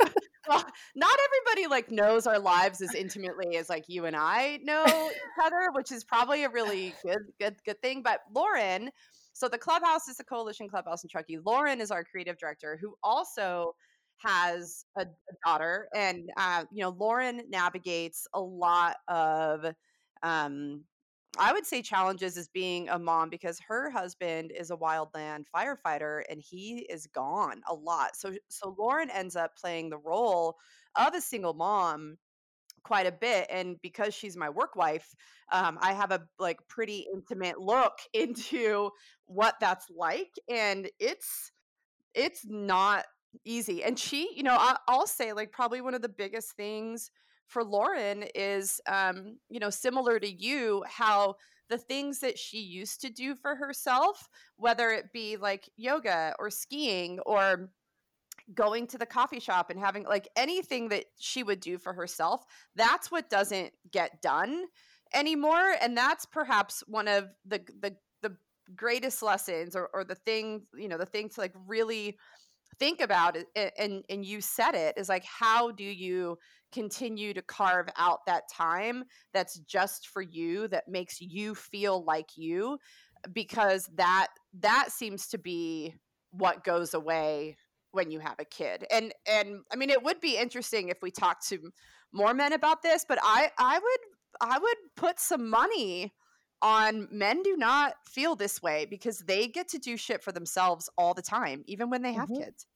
well, 0.49 0.65
not 0.95 1.17
everybody 1.27 1.67
like 1.67 1.91
knows 1.91 2.25
our 2.25 2.39
lives 2.39 2.81
as 2.81 2.95
intimately 2.95 3.55
as 3.57 3.69
like 3.69 3.85
you 3.87 4.05
and 4.05 4.15
I 4.15 4.59
know 4.63 4.83
each 4.85 5.45
other, 5.45 5.69
which 5.73 5.91
is 5.91 6.03
probably 6.03 6.43
a 6.43 6.49
really 6.49 6.93
good 7.03 7.21
good 7.39 7.55
good 7.65 7.81
thing. 7.81 8.01
But 8.01 8.21
Lauren, 8.33 8.89
so 9.33 9.47
the 9.47 9.59
clubhouse 9.59 10.07
is 10.07 10.17
the 10.17 10.23
Coalition 10.23 10.67
Clubhouse 10.67 11.03
in 11.03 11.09
Truckee. 11.09 11.37
Lauren 11.45 11.79
is 11.79 11.91
our 11.91 12.03
creative 12.03 12.37
director, 12.37 12.77
who 12.81 12.95
also 13.03 13.75
has 14.17 14.85
a, 14.97 15.03
a 15.03 15.05
daughter 15.45 15.87
and 15.95 16.29
uh, 16.37 16.65
you 16.71 16.81
know 16.81 16.89
lauren 16.89 17.41
navigates 17.49 18.27
a 18.33 18.39
lot 18.41 18.97
of 19.07 19.65
um, 20.23 20.83
i 21.37 21.53
would 21.53 21.65
say 21.65 21.81
challenges 21.81 22.37
as 22.37 22.47
being 22.47 22.89
a 22.89 22.97
mom 22.97 23.29
because 23.29 23.59
her 23.59 23.89
husband 23.89 24.51
is 24.51 24.71
a 24.71 24.77
wildland 24.77 25.43
firefighter 25.55 26.21
and 26.29 26.41
he 26.41 26.87
is 26.89 27.07
gone 27.07 27.61
a 27.69 27.73
lot. 27.73 28.15
So 28.15 28.33
so 28.49 28.75
lauren 28.77 29.09
ends 29.09 29.35
up 29.35 29.55
playing 29.57 29.89
the 29.89 29.97
role 29.97 30.57
of 30.95 31.13
a 31.13 31.21
single 31.21 31.53
mom 31.53 32.17
quite 32.83 33.05
a 33.05 33.11
bit 33.11 33.45
and 33.49 33.75
because 33.81 34.13
she's 34.13 34.37
my 34.37 34.49
work 34.49 34.75
wife 34.75 35.13
um, 35.51 35.77
i 35.81 35.93
have 35.93 36.11
a 36.11 36.21
like 36.39 36.59
pretty 36.67 37.05
intimate 37.13 37.59
look 37.59 37.99
into 38.13 38.89
what 39.25 39.55
that's 39.59 39.87
like 39.95 40.31
and 40.49 40.89
it's 40.99 41.51
it's 42.15 42.45
not 42.47 43.05
easy. 43.45 43.83
And 43.83 43.97
she 43.97 44.29
you 44.35 44.43
know 44.43 44.55
I, 44.57 44.75
i'll 44.87 45.07
say 45.07 45.33
like 45.33 45.51
probably 45.51 45.81
one 45.81 45.93
of 45.93 46.01
the 46.01 46.09
biggest 46.09 46.53
things 46.53 47.11
for 47.49 47.63
lauren 47.63 48.23
is 48.35 48.79
um 48.87 49.37
you 49.49 49.59
know 49.59 49.69
similar 49.69 50.19
to 50.19 50.31
you 50.31 50.83
how 50.87 51.35
the 51.69 51.77
things 51.77 52.19
that 52.19 52.37
she 52.37 52.59
used 52.59 53.01
to 53.01 53.09
do 53.09 53.35
for 53.35 53.55
herself 53.55 54.29
whether 54.55 54.91
it 54.91 55.11
be 55.11 55.35
like 55.35 55.69
yoga 55.75 56.33
or 56.39 56.49
skiing 56.49 57.19
or 57.25 57.69
going 58.55 58.87
to 58.87 58.97
the 58.97 59.05
coffee 59.05 59.39
shop 59.39 59.69
and 59.69 59.79
having 59.79 60.03
like 60.03 60.27
anything 60.35 60.89
that 60.89 61.05
she 61.17 61.43
would 61.43 61.59
do 61.59 61.77
for 61.77 61.93
herself 61.93 62.45
that's 62.75 63.11
what 63.11 63.29
doesn't 63.29 63.71
get 63.91 64.21
done 64.21 64.65
anymore 65.13 65.73
and 65.81 65.97
that's 65.97 66.25
perhaps 66.25 66.83
one 66.87 67.07
of 67.07 67.25
the 67.45 67.61
the 67.81 67.95
greatest 68.75 69.23
lessons 69.23 69.75
or, 69.75 69.89
or 69.93 70.03
the 70.03 70.15
thing 70.15 70.61
you 70.77 70.87
know 70.87 70.97
the 70.97 71.05
thing 71.05 71.29
to 71.29 71.41
like 71.41 71.53
really 71.67 72.17
think 72.77 73.01
about 73.01 73.35
it 73.35 73.47
and 73.77 74.03
and 74.09 74.25
you 74.25 74.41
said 74.41 74.73
it 74.75 74.97
is 74.97 75.09
like 75.09 75.25
how 75.25 75.71
do 75.71 75.83
you 75.83 76.37
continue 76.71 77.33
to 77.33 77.41
carve 77.41 77.87
out 77.97 78.19
that 78.25 78.43
time 78.51 79.03
that's 79.33 79.59
just 79.59 80.07
for 80.07 80.21
you 80.21 80.67
that 80.67 80.87
makes 80.87 81.19
you 81.21 81.55
feel 81.55 82.03
like 82.03 82.37
you 82.37 82.77
because 83.33 83.89
that 83.95 84.27
that 84.53 84.91
seems 84.91 85.27
to 85.27 85.37
be 85.37 85.95
what 86.31 86.63
goes 86.63 86.93
away 86.93 87.57
when 87.91 88.11
you 88.11 88.19
have 88.19 88.35
a 88.39 88.45
kid 88.45 88.85
and 88.91 89.13
and 89.27 89.61
i 89.73 89.75
mean 89.75 89.89
it 89.89 90.03
would 90.03 90.19
be 90.19 90.37
interesting 90.37 90.89
if 90.89 91.01
we 91.01 91.11
talked 91.11 91.47
to 91.47 91.71
more 92.11 92.33
men 92.33 92.53
about 92.53 92.81
this 92.81 93.05
but 93.07 93.19
i 93.23 93.51
i 93.57 93.79
would 93.79 93.99
i 94.51 94.57
would 94.59 94.77
put 94.95 95.19
some 95.19 95.49
money 95.49 96.13
on 96.61 97.07
men 97.11 97.41
do 97.41 97.55
not 97.57 97.95
feel 98.07 98.35
this 98.35 98.61
way 98.61 98.85
because 98.85 99.19
they 99.19 99.47
get 99.47 99.67
to 99.67 99.79
do 99.79 99.97
shit 99.97 100.23
for 100.23 100.31
themselves 100.31 100.89
all 100.97 101.13
the 101.13 101.21
time 101.21 101.63
even 101.67 101.89
when 101.89 102.01
they 102.01 102.13
have 102.13 102.29
Mhm. 102.29 102.33
kids 102.33 102.67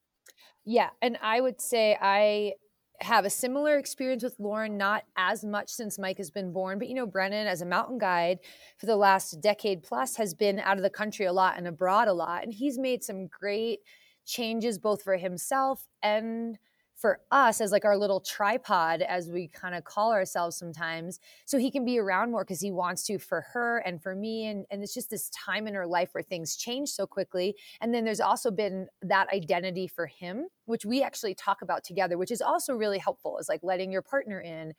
Yeah, 0.64 0.90
and 1.02 1.18
I 1.20 1.40
would 1.40 1.60
say 1.60 1.98
I 2.00 2.54
have 3.00 3.24
a 3.24 3.30
similar 3.30 3.76
experience 3.76 4.22
with 4.22 4.38
Lauren, 4.38 4.76
not 4.76 5.04
as 5.16 5.44
much 5.44 5.68
since 5.68 5.98
Mike 5.98 6.18
has 6.18 6.30
been 6.30 6.52
born, 6.52 6.78
but 6.78 6.88
you 6.88 6.94
know, 6.94 7.06
Brennan, 7.06 7.46
as 7.46 7.60
a 7.60 7.66
mountain 7.66 7.98
guide 7.98 8.38
for 8.78 8.86
the 8.86 8.96
last 8.96 9.40
decade 9.40 9.82
plus, 9.82 10.16
has 10.16 10.34
been 10.34 10.60
out 10.60 10.76
of 10.76 10.82
the 10.82 10.90
country 10.90 11.26
a 11.26 11.32
lot 11.32 11.58
and 11.58 11.66
abroad 11.66 12.08
a 12.08 12.12
lot. 12.12 12.44
And 12.44 12.52
he's 12.52 12.78
made 12.78 13.02
some 13.02 13.26
great 13.26 13.80
changes 14.24 14.78
both 14.78 15.02
for 15.02 15.16
himself 15.16 15.86
and 16.02 16.58
for 16.94 17.20
us 17.30 17.60
as 17.60 17.72
like 17.72 17.84
our 17.84 17.96
little 17.96 18.20
tripod, 18.20 19.02
as 19.02 19.30
we 19.30 19.48
kind 19.48 19.74
of 19.74 19.84
call 19.84 20.12
ourselves 20.12 20.56
sometimes, 20.56 21.20
so 21.44 21.58
he 21.58 21.70
can 21.70 21.84
be 21.84 21.98
around 21.98 22.30
more 22.30 22.44
because 22.44 22.60
he 22.60 22.70
wants 22.70 23.04
to 23.04 23.18
for 23.18 23.42
her 23.52 23.78
and 23.78 24.02
for 24.02 24.14
me. 24.14 24.46
And, 24.46 24.64
and 24.70 24.82
it's 24.82 24.94
just 24.94 25.10
this 25.10 25.30
time 25.30 25.66
in 25.66 25.74
her 25.74 25.86
life 25.86 26.10
where 26.12 26.22
things 26.22 26.56
change 26.56 26.90
so 26.90 27.06
quickly 27.06 27.54
and 27.80 27.94
then 27.94 28.04
there's 28.04 28.20
also 28.20 28.50
been 28.50 28.86
that 29.02 29.28
identity 29.32 29.86
for 29.86 30.06
him, 30.06 30.46
which 30.66 30.84
we 30.84 31.02
actually 31.02 31.34
talk 31.34 31.62
about 31.62 31.84
together, 31.84 32.16
which 32.18 32.30
is 32.30 32.40
also 32.40 32.74
really 32.74 32.98
helpful, 32.98 33.38
is 33.38 33.48
like 33.48 33.60
letting 33.62 33.90
your 33.90 34.02
partner 34.02 34.40
in, 34.40 34.72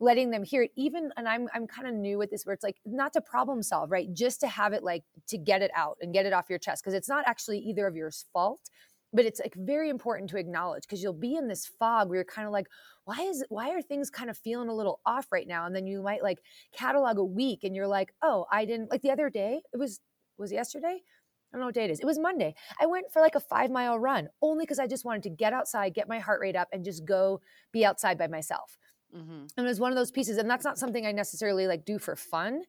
letting 0.00 0.30
them 0.30 0.42
hear 0.42 0.62
it. 0.62 0.70
Even, 0.76 1.10
and 1.16 1.28
I'm 1.28 1.48
I'm 1.54 1.66
kind 1.66 1.88
of 1.88 1.94
new 1.94 2.18
with 2.18 2.30
this, 2.30 2.44
where 2.44 2.54
it's 2.54 2.64
like 2.64 2.76
not 2.84 3.12
to 3.14 3.20
problem 3.20 3.62
solve, 3.62 3.90
right? 3.90 4.12
Just 4.12 4.40
to 4.40 4.48
have 4.48 4.72
it 4.72 4.82
like 4.82 5.04
to 5.28 5.38
get 5.38 5.62
it 5.62 5.70
out 5.74 5.96
and 6.00 6.12
get 6.12 6.26
it 6.26 6.32
off 6.32 6.50
your 6.50 6.58
chest. 6.58 6.82
Because 6.82 6.94
it's 6.94 7.08
not 7.08 7.24
actually 7.26 7.58
either 7.58 7.86
of 7.86 7.96
yours 7.96 8.26
fault, 8.32 8.60
but 9.14 9.24
it's 9.24 9.40
like 9.40 9.54
very 9.54 9.88
important 9.88 10.28
to 10.30 10.36
acknowledge 10.36 10.82
because 10.82 11.02
you'll 11.02 11.12
be 11.12 11.36
in 11.36 11.48
this 11.48 11.66
fog 11.78 12.08
where 12.08 12.16
you're 12.16 12.24
kind 12.24 12.46
of 12.46 12.52
like, 12.52 12.66
why 13.04 13.20
is 13.20 13.44
why 13.48 13.70
are 13.70 13.80
things 13.80 14.10
kind 14.10 14.28
of 14.28 14.36
feeling 14.36 14.68
a 14.68 14.74
little 14.74 15.00
off 15.06 15.30
right 15.30 15.46
now? 15.46 15.66
And 15.66 15.74
then 15.74 15.86
you 15.86 16.02
might 16.02 16.22
like 16.22 16.40
catalog 16.76 17.18
a 17.18 17.24
week 17.24 17.60
and 17.62 17.74
you're 17.74 17.86
like, 17.86 18.12
oh, 18.22 18.46
I 18.50 18.64
didn't 18.64 18.90
like 18.90 19.02
the 19.02 19.12
other 19.12 19.30
day, 19.30 19.62
it 19.72 19.76
was 19.76 20.00
was 20.36 20.50
it 20.50 20.56
yesterday? 20.56 20.98
I 21.00 21.56
don't 21.56 21.60
know 21.60 21.66
what 21.66 21.76
day 21.76 21.84
it 21.84 21.90
is. 21.92 22.00
It 22.00 22.06
was 22.06 22.18
Monday. 22.18 22.56
I 22.80 22.86
went 22.86 23.12
for 23.12 23.22
like 23.22 23.36
a 23.36 23.40
five 23.40 23.70
mile 23.70 23.96
run 23.96 24.28
only 24.42 24.64
because 24.64 24.80
I 24.80 24.88
just 24.88 25.04
wanted 25.04 25.22
to 25.22 25.30
get 25.30 25.52
outside, 25.52 25.94
get 25.94 26.08
my 26.08 26.18
heart 26.18 26.40
rate 26.40 26.56
up, 26.56 26.66
and 26.72 26.84
just 26.84 27.04
go 27.04 27.40
be 27.72 27.84
outside 27.84 28.18
by 28.18 28.26
myself. 28.26 28.76
mm-hmm. 29.16 29.44
And 29.56 29.64
it 29.64 29.68
was 29.68 29.78
one 29.78 29.92
of 29.92 29.96
those 29.96 30.10
pieces. 30.10 30.38
And 30.38 30.50
that's 30.50 30.64
not 30.64 30.78
something 30.78 31.06
I 31.06 31.12
necessarily 31.12 31.68
like 31.68 31.84
do 31.84 32.00
for 32.00 32.16
fun. 32.16 32.62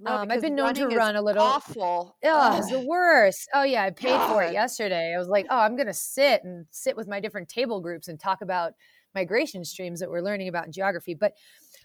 No, 0.00 0.12
Um, 0.12 0.30
I've 0.30 0.40
been 0.40 0.54
known 0.54 0.74
to 0.74 0.88
run 0.88 1.16
a 1.16 1.22
little. 1.22 1.42
awful 1.42 2.16
Oh, 2.24 2.58
it's 2.58 2.70
the 2.70 2.80
worst. 2.80 3.48
Oh 3.54 3.62
yeah, 3.64 3.82
I 3.84 3.90
paid 3.90 4.20
for 4.28 4.42
it 4.42 4.52
yesterday. 4.52 5.14
I 5.14 5.18
was 5.18 5.28
like, 5.28 5.46
oh, 5.50 5.58
I'm 5.58 5.76
gonna 5.76 5.94
sit 5.94 6.44
and 6.44 6.66
sit 6.70 6.96
with 6.96 7.08
my 7.08 7.20
different 7.20 7.48
table 7.48 7.80
groups 7.80 8.08
and 8.08 8.18
talk 8.18 8.40
about 8.42 8.72
migration 9.14 9.64
streams 9.64 10.00
that 10.00 10.10
we're 10.10 10.20
learning 10.20 10.48
about 10.48 10.66
in 10.66 10.72
geography. 10.72 11.14
But 11.14 11.32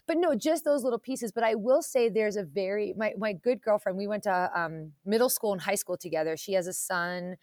but 0.06 0.18
no, 0.18 0.34
just 0.34 0.64
those 0.64 0.84
little 0.84 0.98
pieces. 0.98 1.32
But 1.32 1.44
I 1.44 1.54
will 1.54 1.82
say 1.82 2.08
there's 2.08 2.36
a 2.36 2.44
very 2.44 2.94
my 2.96 3.14
my 3.18 3.32
good 3.32 3.60
girlfriend. 3.62 3.98
We 3.98 4.06
went 4.06 4.24
to 4.24 4.50
um, 4.54 4.92
middle 5.04 5.28
school 5.30 5.52
and 5.52 5.62
high 5.62 5.74
school 5.76 5.96
together. 5.96 6.36
She 6.36 6.52
has 6.54 6.66
a 6.66 6.72
son. 6.72 7.36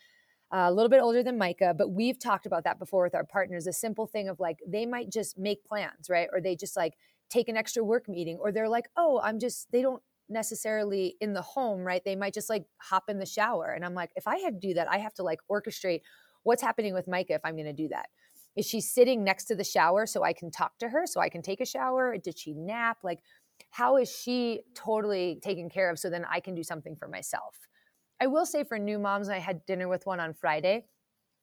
uh, 0.54 0.68
a 0.68 0.72
little 0.72 0.90
bit 0.90 1.02
older 1.02 1.24
than 1.24 1.38
Micah, 1.38 1.74
but 1.78 1.90
we've 1.92 2.20
talked 2.20 2.46
about 2.46 2.64
that 2.66 2.78
before 2.78 3.04
with 3.04 3.16
our 3.16 3.24
partners. 3.26 3.68
A 3.68 3.74
simple 3.74 4.06
thing 4.06 4.28
of 4.30 4.40
like 4.40 4.60
they 4.68 4.86
might 4.86 5.10
just 5.10 5.38
make 5.38 5.64
plans, 5.66 6.10
right? 6.10 6.28
Or 6.34 6.42
they 6.42 6.56
just 6.58 6.76
like 6.76 6.94
take 7.30 7.48
an 7.48 7.56
extra 7.58 7.82
work 7.84 8.10
meeting, 8.10 8.38
or 8.38 8.52
they're 8.52 8.68
like, 8.68 8.90
oh, 8.98 9.22
I'm 9.24 9.40
just, 9.40 9.72
they 9.72 9.82
don't 9.82 10.04
necessarily 10.32 11.18
in 11.22 11.34
the 11.34 11.42
home, 11.42 11.82
right? 11.82 12.04
They 12.04 12.16
might 12.16 12.34
just 12.34 12.50
like 12.50 12.66
hop 12.78 13.10
in 13.10 13.20
the 13.20 13.26
shower. 13.26 13.72
And 13.72 13.86
I'm 13.86 13.94
like, 13.94 14.12
if 14.16 14.28
I 14.28 14.38
had 14.38 14.62
to 14.62 14.68
do 14.68 14.74
that, 14.76 14.90
I 14.90 14.98
have 14.98 15.14
to 15.16 15.24
like 15.24 15.40
orchestrate 15.52 16.02
what's 16.44 16.62
happening 16.62 16.94
with 16.94 17.08
Micah 17.08 17.34
if 17.34 17.42
I'm 17.44 17.56
going 17.56 17.66
to 17.66 17.74
do 17.74 17.90
that. 17.90 18.08
Is 18.56 18.66
she 18.66 18.82
sitting 18.82 19.24
next 19.24 19.46
to 19.46 19.56
the 19.56 19.64
shower 19.64 20.06
so 20.06 20.24
I 20.24 20.34
can 20.34 20.52
talk 20.52 20.78
to 20.80 20.90
her, 20.90 21.04
so 21.06 21.22
I 21.22 21.30
can 21.30 21.42
take 21.42 21.62
a 21.62 21.66
shower? 21.66 22.18
Did 22.18 22.38
she 22.38 22.54
nap? 22.54 22.98
Like, 23.04 23.20
how 23.70 23.98
is 23.98 24.12
she 24.12 24.62
totally 24.76 25.40
taken 25.42 25.70
care 25.70 25.90
of 25.90 26.00
so 26.00 26.10
then 26.10 26.26
I 26.30 26.40
can 26.40 26.56
do 26.56 26.64
something 26.64 26.96
for 26.96 27.08
myself? 27.08 27.56
I 28.20 28.28
will 28.28 28.46
say 28.46 28.64
for 28.64 28.78
new 28.78 29.00
moms, 29.00 29.30
I 29.30 29.38
had 29.38 29.66
dinner 29.66 29.88
with 29.88 30.06
one 30.06 30.20
on 30.20 30.34
Friday. 30.34 30.86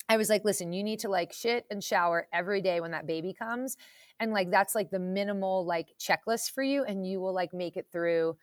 I 0.08 0.16
was 0.16 0.28
like, 0.28 0.44
listen, 0.44 0.72
you 0.72 0.82
need 0.82 1.00
to 1.00 1.08
like 1.08 1.32
shit 1.32 1.66
and 1.70 1.82
shower 1.82 2.28
every 2.32 2.62
day 2.62 2.80
when 2.80 2.92
that 2.92 3.06
baby 3.06 3.34
comes. 3.34 3.76
And 4.20 4.32
like, 4.32 4.50
that's 4.50 4.74
like 4.74 4.90
the 4.90 4.98
minimal 4.98 5.66
like 5.66 5.88
checklist 5.98 6.52
for 6.52 6.62
you. 6.62 6.84
And 6.84 7.06
you 7.06 7.20
will 7.20 7.34
like 7.34 7.52
make 7.52 7.76
it 7.76 7.88
through 7.92 8.36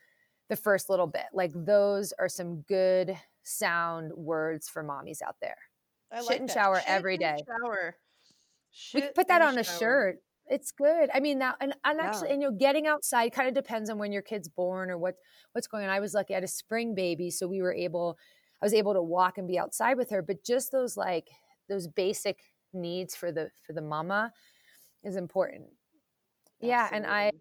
the 0.50 0.56
first 0.56 0.90
little 0.90 1.08
bit. 1.08 1.26
Like, 1.34 1.52
those 1.54 2.14
are 2.20 2.30
some 2.30 2.62
good 2.62 3.18
sound 3.44 4.12
words 4.14 4.68
for 4.70 4.84
mommies 4.84 5.22
out 5.22 5.36
there. 5.42 5.58
I 6.12 6.18
Shit 6.18 6.26
like 6.28 6.40
and 6.42 6.50
that. 6.50 6.54
shower 6.54 6.76
Shit 6.80 6.90
every 6.90 7.14
and 7.16 7.22
day. 7.22 7.38
Shower. 7.48 7.96
we 8.94 9.02
could 9.02 9.16
put 9.16 9.28
that 9.28 9.42
on 9.42 9.58
a 9.58 9.64
shirt. 9.64 10.20
It's 10.48 10.72
good. 10.72 11.10
I 11.14 11.20
mean, 11.20 11.40
now 11.40 11.56
and, 11.60 11.74
and 11.84 11.98
Yeah. 12.00 12.06
actually, 12.06 12.30
and 12.32 12.42
you 12.42 12.50
know, 12.52 12.56
getting 12.56 12.86
outside 12.86 13.30
kind 13.34 13.48
of 13.48 13.56
depends 13.56 13.90
on 13.90 13.98
when 13.98 14.12
your 14.12 14.22
kid's 14.22 14.48
born 14.48 14.92
or 14.92 14.98
what 14.98 15.16
what's 15.54 15.66
going 15.68 15.84
on. 15.84 15.90
I 15.90 16.00
was 16.00 16.14
lucky; 16.14 16.34
I 16.34 16.38
had 16.38 16.44
a 16.44 16.48
spring 16.48 16.94
baby, 16.94 17.32
so 17.32 17.48
we 17.48 17.62
were 17.64 17.74
able. 17.74 18.18
I 18.62 18.66
was 18.66 18.74
able 18.76 18.94
to 18.94 19.02
walk 19.02 19.38
and 19.40 19.48
be 19.48 19.58
outside 19.58 19.98
with 19.98 20.12
her. 20.12 20.22
But 20.22 20.44
just 20.46 20.72
those 20.72 20.96
like 20.96 21.30
those 21.68 21.88
basic 21.88 22.40
needs 22.74 23.16
for 23.16 23.32
the 23.32 23.50
for 23.66 23.74
the 23.74 23.82
mama 23.82 24.32
is 25.04 25.16
important. 25.16 25.66
Yeah, 26.62 26.90
and 26.92 27.08
I, 27.08 27.26
Absolutely. 27.28 27.40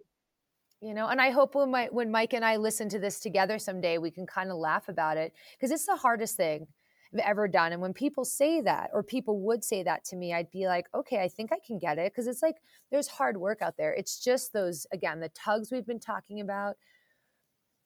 You 0.85 0.92
know, 0.92 1.09
and 1.09 1.20
I 1.20 1.31
hope 1.31 1.55
when 1.55 1.70
my 1.70 1.88
when 1.90 2.11
Mike 2.11 2.35
and 2.35 2.44
I 2.44 2.57
listen 2.57 2.90
to 2.90 2.99
this 2.99 3.18
together 3.18 3.59
someday, 3.59 3.97
we 3.97 4.11
can 4.11 4.27
kind 4.27 4.51
of 4.51 4.59
laugh 4.59 4.90
about 4.90 5.16
it 5.16 5.33
because 5.53 5.70
it's 5.70 5.87
the 5.87 5.97
hardest 5.97 6.37
thing 6.37 6.66
I've 7.14 7.20
ever 7.20 7.49
done. 7.49 7.73
And 7.73 7.81
when 7.81 7.94
people 7.94 8.27
say 8.27 8.61
that, 8.61 8.90
or 8.92 9.03
people 9.03 9.40
would 9.40 9.64
say 9.64 9.83
that 9.83 10.05
to 10.07 10.16
me, 10.16 10.35
I'd 10.35 10.51
be 10.51 10.66
like, 10.66 10.87
okay, 10.94 11.23
I 11.23 11.29
think 11.29 11.53
I 11.53 11.59
can 11.66 11.79
get 11.79 11.99
it 11.99 12.12
because 12.12 12.27
it's 12.27 12.42
like 12.42 12.57
there's 12.90 13.09
hard 13.09 13.38
work 13.38 13.62
out 13.62 13.79
there. 13.79 13.94
It's 13.94 14.23
just 14.23 14.53
those 14.53 14.87
again 14.92 15.20
the 15.20 15.31
tugs 15.31 15.73
we've 15.73 15.87
been 15.87 16.01
talking 16.01 16.40
about, 16.40 16.77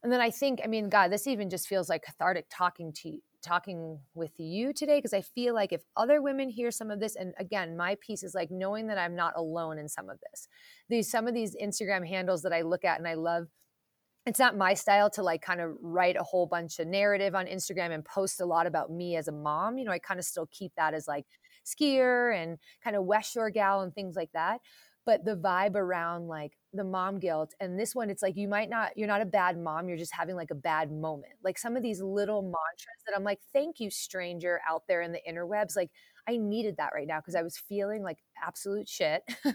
and 0.03 0.13
then 0.13 0.21
I 0.21 0.31
think, 0.31 0.61
I 0.65 0.67
mean, 0.67 0.89
God, 0.89 1.13
this 1.13 1.29
even 1.29 1.51
just 1.51 1.69
feels 1.69 1.89
like 1.89 2.05
cathartic 2.05 2.47
talking 2.51 2.93
to 2.95 3.11
you, 3.11 3.21
talking 3.43 3.99
with 4.15 4.33
you 4.39 4.73
today 4.73 4.99
because 4.99 5.13
I 5.13 5.21
feel 5.21 5.55
like 5.55 5.73
if 5.73 5.83
other 5.97 6.21
women 6.21 6.49
hear 6.49 6.71
some 6.71 6.91
of 6.91 7.01
this, 7.01 7.17
and 7.17 7.35
again, 7.39 7.77
my 7.77 7.97
piece 8.01 8.23
is 8.23 8.35
like 8.35 8.51
knowing 8.51 8.87
that 8.89 8.99
I'm 8.99 9.15
not 9.15 9.35
alone 9.37 9.79
in 9.79 9.89
some 9.89 10.09
of 10.09 10.19
this. 10.31 10.49
These 10.89 11.11
some 11.11 11.27
of 11.27 11.35
these 11.35 11.57
Instagram 11.57 12.07
handles 12.07 12.43
that 12.43 12.53
I 12.53 12.63
look 12.63 12.85
at 12.85 12.99
and 12.99 13.09
I 13.09 13.15
love. 13.15 13.49
It's 14.27 14.39
not 14.39 14.59
my 14.59 14.75
style 14.75 15.09
to 15.11 15.23
like 15.23 15.41
kind 15.41 15.61
of 15.61 15.71
write 15.81 16.17
a 16.17 16.23
whole 16.23 16.47
bunch 16.47 16.79
of 16.81 16.87
narrative 16.87 17.35
on 17.35 17.47
Instagram 17.47 17.93
and 17.93 18.05
post 18.05 18.41
a 18.41 18.45
lot 18.45 18.67
about 18.67 18.91
me 18.91 19.17
as 19.17 19.29
a 19.29 19.33
mom. 19.33 19.79
You 19.79 19.87
know, 19.87 19.93
I 19.93 19.99
kind 19.99 20.21
of 20.21 20.27
still 20.27 20.49
keep 20.51 20.73
that 20.77 20.93
as 20.93 21.09
like 21.09 21.25
skier 21.65 22.35
and 22.37 22.59
kind 22.85 22.97
of 22.97 23.05
West 23.05 23.33
Shore 23.33 23.51
gal 23.51 23.81
and 23.81 23.95
things 23.95 24.17
like 24.17 24.31
that 24.35 24.61
but 25.09 25.25
the 25.25 25.35
vibe 25.35 25.75
around 25.75 26.29
like 26.29 26.53
the 26.75 26.85
mom 26.85 27.19
guilt 27.19 27.55
and 27.61 27.81
this 27.81 27.95
one 27.95 28.11
it's 28.11 28.21
like 28.21 28.37
you 28.37 28.47
might 28.47 28.69
not 28.69 28.91
you're 28.95 29.09
not 29.09 29.23
a 29.23 29.25
bad 29.25 29.59
mom 29.59 29.89
you're 29.89 29.97
just 29.97 30.13
having 30.15 30.37
like 30.37 30.51
a 30.51 30.55
bad 30.55 30.93
moment. 30.93 31.33
Like 31.43 31.57
some 31.57 31.79
of 31.79 31.83
these 31.83 32.03
little 32.03 32.43
mm-hmm. 32.43 32.53
mantras 32.53 33.03
that 33.07 33.17
i'm 33.17 33.25
like 33.25 33.39
thank 33.55 33.81
you 33.81 33.89
stranger 33.91 34.61
out 34.69 34.83
there 34.87 35.01
in 35.01 35.11
the 35.11 35.21
interwebs 35.27 35.75
like 35.77 35.91
i 36.29 36.37
needed 36.37 36.77
that 36.77 36.91
right 36.95 37.07
now 37.07 37.21
because 37.21 37.35
i 37.35 37.41
was 37.41 37.57
feeling 37.57 38.03
like 38.03 38.19
absolute 38.47 38.87
shit. 38.87 39.23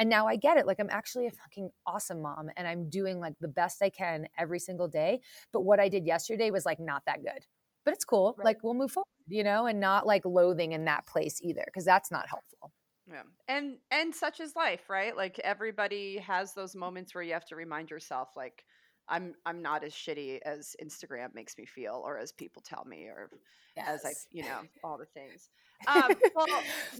And 0.00 0.10
now 0.10 0.26
i 0.26 0.34
get 0.34 0.56
it 0.56 0.66
like 0.66 0.80
i'm 0.80 0.90
actually 0.90 1.28
a 1.28 1.30
fucking 1.30 1.70
awesome 1.86 2.20
mom 2.20 2.50
and 2.56 2.66
i'm 2.66 2.90
doing 2.90 3.20
like 3.20 3.34
the 3.40 3.46
best 3.46 3.80
i 3.80 3.90
can 3.90 4.26
every 4.36 4.58
single 4.58 4.88
day 4.88 5.20
but 5.52 5.60
what 5.60 5.78
i 5.78 5.88
did 5.88 6.06
yesterday 6.06 6.50
was 6.50 6.66
like 6.66 6.80
not 6.80 7.04
that 7.06 7.22
good. 7.22 7.44
But 7.84 7.94
it's 7.94 8.04
cool 8.04 8.34
Right. 8.36 8.46
like 8.46 8.64
we'll 8.64 8.74
move 8.74 8.90
forward 8.90 9.06
you 9.28 9.44
know 9.44 9.66
and 9.66 9.78
not 9.78 10.08
like 10.08 10.24
loathing 10.24 10.72
in 10.72 10.86
that 10.86 11.06
place 11.06 11.38
either 11.40 11.62
because 11.66 11.84
that's 11.84 12.10
not 12.10 12.28
helpful 12.28 12.72
Yeah. 13.10 13.22
And 13.48 13.78
and 13.90 14.14
such 14.14 14.40
is 14.40 14.54
life, 14.54 14.88
right? 14.90 15.16
Like 15.16 15.38
everybody 15.42 16.18
has 16.18 16.54
those 16.54 16.74
moments 16.76 17.14
where 17.14 17.24
you 17.24 17.32
have 17.32 17.46
to 17.46 17.56
remind 17.56 17.90
yourself 17.90 18.30
like 18.36 18.64
I'm 19.08 19.34
I'm 19.46 19.62
not 19.62 19.84
as 19.84 19.92
shitty 19.92 20.40
as 20.44 20.76
Instagram 20.82 21.34
makes 21.34 21.56
me 21.56 21.64
feel 21.64 22.02
or 22.04 22.18
as 22.18 22.32
people 22.32 22.62
tell 22.62 22.84
me 22.84 23.04
or 23.06 23.30
as 23.76 24.04
I, 24.04 24.12
you 24.30 24.42
know, 24.42 24.60
all 24.84 24.98
the 24.98 25.06
things. 25.06 25.48
Um, 25.86 26.10
well, 26.34 26.46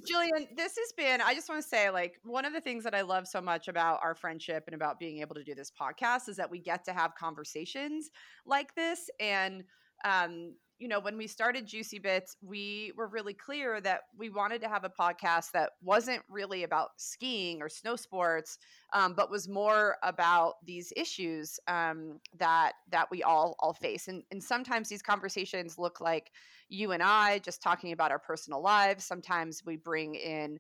Jillian, 0.09 0.47
this 0.57 0.77
has 0.77 0.92
been, 0.97 1.21
I 1.21 1.35
just 1.35 1.49
want 1.49 1.61
to 1.61 1.68
say, 1.68 1.90
like, 1.90 2.21
one 2.23 2.44
of 2.44 2.53
the 2.53 2.61
things 2.61 2.85
that 2.85 2.94
I 2.94 3.03
love 3.03 3.27
so 3.27 3.40
much 3.40 3.66
about 3.66 3.99
our 4.03 4.14
friendship 4.14 4.64
and 4.68 4.75
about 4.75 5.01
being 5.01 5.21
able 5.21 5.35
to 5.35 5.42
do 5.42 5.55
this 5.55 5.73
podcast 5.73 6.29
is 6.29 6.37
that 6.37 6.49
we 6.49 6.61
get 6.61 6.85
to 6.85 6.92
have 6.92 7.16
conversations 7.16 8.11
like 8.47 8.75
this. 8.77 9.11
And, 9.18 9.64
um, 10.05 10.55
you 10.78 10.86
know, 10.86 11.00
when 11.00 11.16
we 11.16 11.26
started 11.26 11.66
Juicy 11.66 11.98
Bits, 11.98 12.36
we 12.40 12.92
were 12.96 13.08
really 13.08 13.34
clear 13.34 13.80
that 13.80 14.02
we 14.16 14.30
wanted 14.30 14.60
to 14.62 14.68
have 14.68 14.84
a 14.84 14.88
podcast 14.88 15.50
that 15.52 15.70
wasn't 15.82 16.22
really 16.28 16.62
about 16.62 16.90
skiing 16.96 17.60
or 17.60 17.68
snow 17.68 17.96
sports, 17.96 18.58
um, 18.92 19.14
but 19.14 19.30
was 19.30 19.48
more 19.48 19.96
about 20.04 20.54
these 20.64 20.92
issues 20.96 21.58
um, 21.66 22.20
that 22.38 22.72
that 22.90 23.10
we 23.10 23.22
all 23.22 23.56
all 23.58 23.72
face. 23.72 24.06
And, 24.08 24.22
and 24.30 24.42
sometimes 24.42 24.88
these 24.88 25.02
conversations 25.02 25.78
look 25.78 26.00
like 26.00 26.30
you 26.68 26.92
and 26.92 27.02
I 27.02 27.40
just 27.40 27.62
talking 27.62 27.92
about 27.92 28.12
our 28.12 28.18
personal 28.18 28.62
lives. 28.62 29.04
Sometimes 29.04 29.62
we 29.64 29.76
bring 29.76 30.14
in 30.14 30.58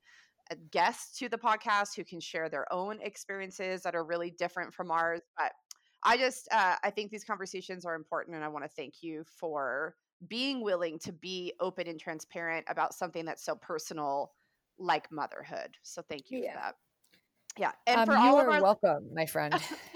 guests 0.70 1.18
to 1.18 1.28
the 1.28 1.38
podcast 1.38 1.94
who 1.94 2.04
can 2.04 2.20
share 2.20 2.48
their 2.48 2.70
own 2.72 2.98
experiences 3.02 3.82
that 3.82 3.94
are 3.94 4.04
really 4.04 4.30
different 4.30 4.74
from 4.74 4.90
ours. 4.90 5.20
But 5.36 5.52
I 6.02 6.16
just 6.16 6.48
uh, 6.52 6.76
I 6.82 6.90
think 6.90 7.10
these 7.10 7.24
conversations 7.24 7.84
are 7.84 7.94
important, 7.94 8.36
and 8.36 8.44
I 8.44 8.48
want 8.48 8.64
to 8.64 8.70
thank 8.70 9.02
you 9.02 9.24
for 9.24 9.94
being 10.26 10.62
willing 10.62 10.98
to 11.00 11.12
be 11.12 11.52
open 11.60 11.86
and 11.86 12.00
transparent 12.00 12.66
about 12.68 12.94
something 12.94 13.24
that's 13.24 13.44
so 13.44 13.54
personal 13.54 14.32
like 14.78 15.10
motherhood. 15.12 15.76
So 15.82 16.02
thank 16.02 16.30
you 16.30 16.42
Yeah. 16.42 16.52
for 16.52 16.58
that. 16.58 16.74
Yeah. 17.56 17.72
And 17.86 18.00
Um, 18.00 18.06
for 18.06 18.16
all 18.16 18.38
of 18.38 18.46
are 18.46 18.52
our 18.52 18.62
welcome, 18.62 19.12
my 19.14 19.26
friend. 19.34 19.54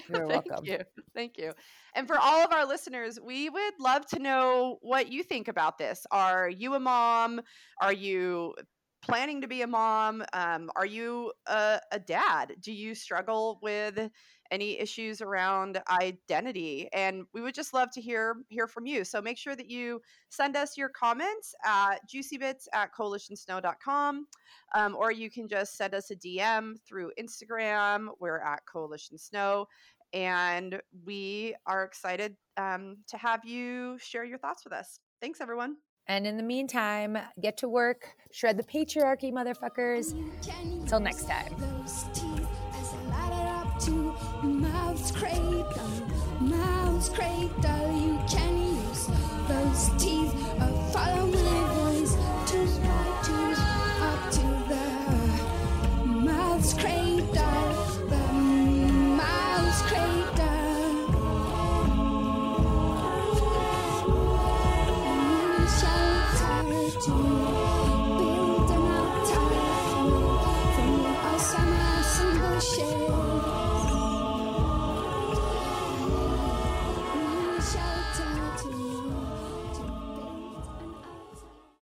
You're 0.08 0.26
Thank 0.26 0.46
welcome. 0.48 0.66
you. 0.66 0.78
Thank 1.14 1.38
you. 1.38 1.52
And 1.94 2.08
for 2.08 2.18
all 2.18 2.44
of 2.44 2.52
our 2.52 2.66
listeners, 2.66 3.20
we 3.20 3.48
would 3.48 3.74
love 3.78 4.04
to 4.06 4.18
know 4.18 4.78
what 4.82 5.12
you 5.12 5.22
think 5.22 5.46
about 5.48 5.78
this. 5.78 6.04
Are 6.10 6.48
you 6.48 6.74
a 6.74 6.80
mom? 6.80 7.40
Are 7.80 7.92
you 7.92 8.54
planning 9.02 9.40
to 9.42 9.48
be 9.48 9.62
a 9.62 9.66
mom? 9.66 10.24
Um, 10.32 10.70
are 10.74 10.86
you 10.86 11.32
a, 11.46 11.80
a 11.92 12.00
dad? 12.00 12.56
Do 12.60 12.72
you 12.72 12.94
struggle 12.94 13.60
with 13.62 14.10
any 14.52 14.78
issues 14.78 15.20
around 15.20 15.80
identity? 15.90 16.88
And 16.92 17.24
we 17.34 17.40
would 17.40 17.54
just 17.54 17.74
love 17.74 17.90
to 17.94 18.00
hear 18.00 18.36
hear 18.48 18.68
from 18.68 18.86
you. 18.86 19.02
So 19.04 19.20
make 19.20 19.38
sure 19.38 19.56
that 19.56 19.68
you 19.68 20.00
send 20.28 20.56
us 20.56 20.76
your 20.76 20.90
comments 20.90 21.54
at 21.64 21.96
juicybits 22.08 22.66
at 22.72 22.90
coalitionsnow.com. 22.94 24.26
Um, 24.74 24.96
or 24.96 25.10
you 25.10 25.30
can 25.30 25.48
just 25.48 25.76
send 25.76 25.94
us 25.94 26.10
a 26.10 26.16
DM 26.16 26.76
through 26.86 27.10
Instagram. 27.18 28.08
We're 28.20 28.40
at 28.40 28.60
Coalition 28.70 29.18
Snow 29.18 29.66
and 30.12 30.80
we 31.04 31.54
are 31.66 31.84
excited 31.84 32.36
um, 32.56 32.98
to 33.08 33.16
have 33.16 33.44
you 33.44 33.98
share 33.98 34.24
your 34.24 34.38
thoughts 34.38 34.64
with 34.64 34.72
us. 34.72 34.98
Thanks, 35.20 35.40
everyone. 35.40 35.76
And 36.08 36.26
in 36.26 36.36
the 36.36 36.42
meantime, 36.42 37.16
get 37.40 37.56
to 37.58 37.68
work, 37.68 38.08
shred 38.32 38.56
the 38.56 38.64
patriarchy, 38.64 39.32
motherfuckers. 39.32 40.14
Till 40.88 41.00
next 41.00 41.28
time. 41.28 42.31
Mouth's 44.92 45.10
cradle, 45.10 45.66
oh, 45.78 46.38
mouth's 46.38 47.08
cradle. 47.08 47.50
Oh, 47.64 47.96
you 47.96 48.18
can 48.28 48.58
use 48.58 49.08
those 49.48 49.88
teeth. 49.98 50.34
Oh. 50.60 50.71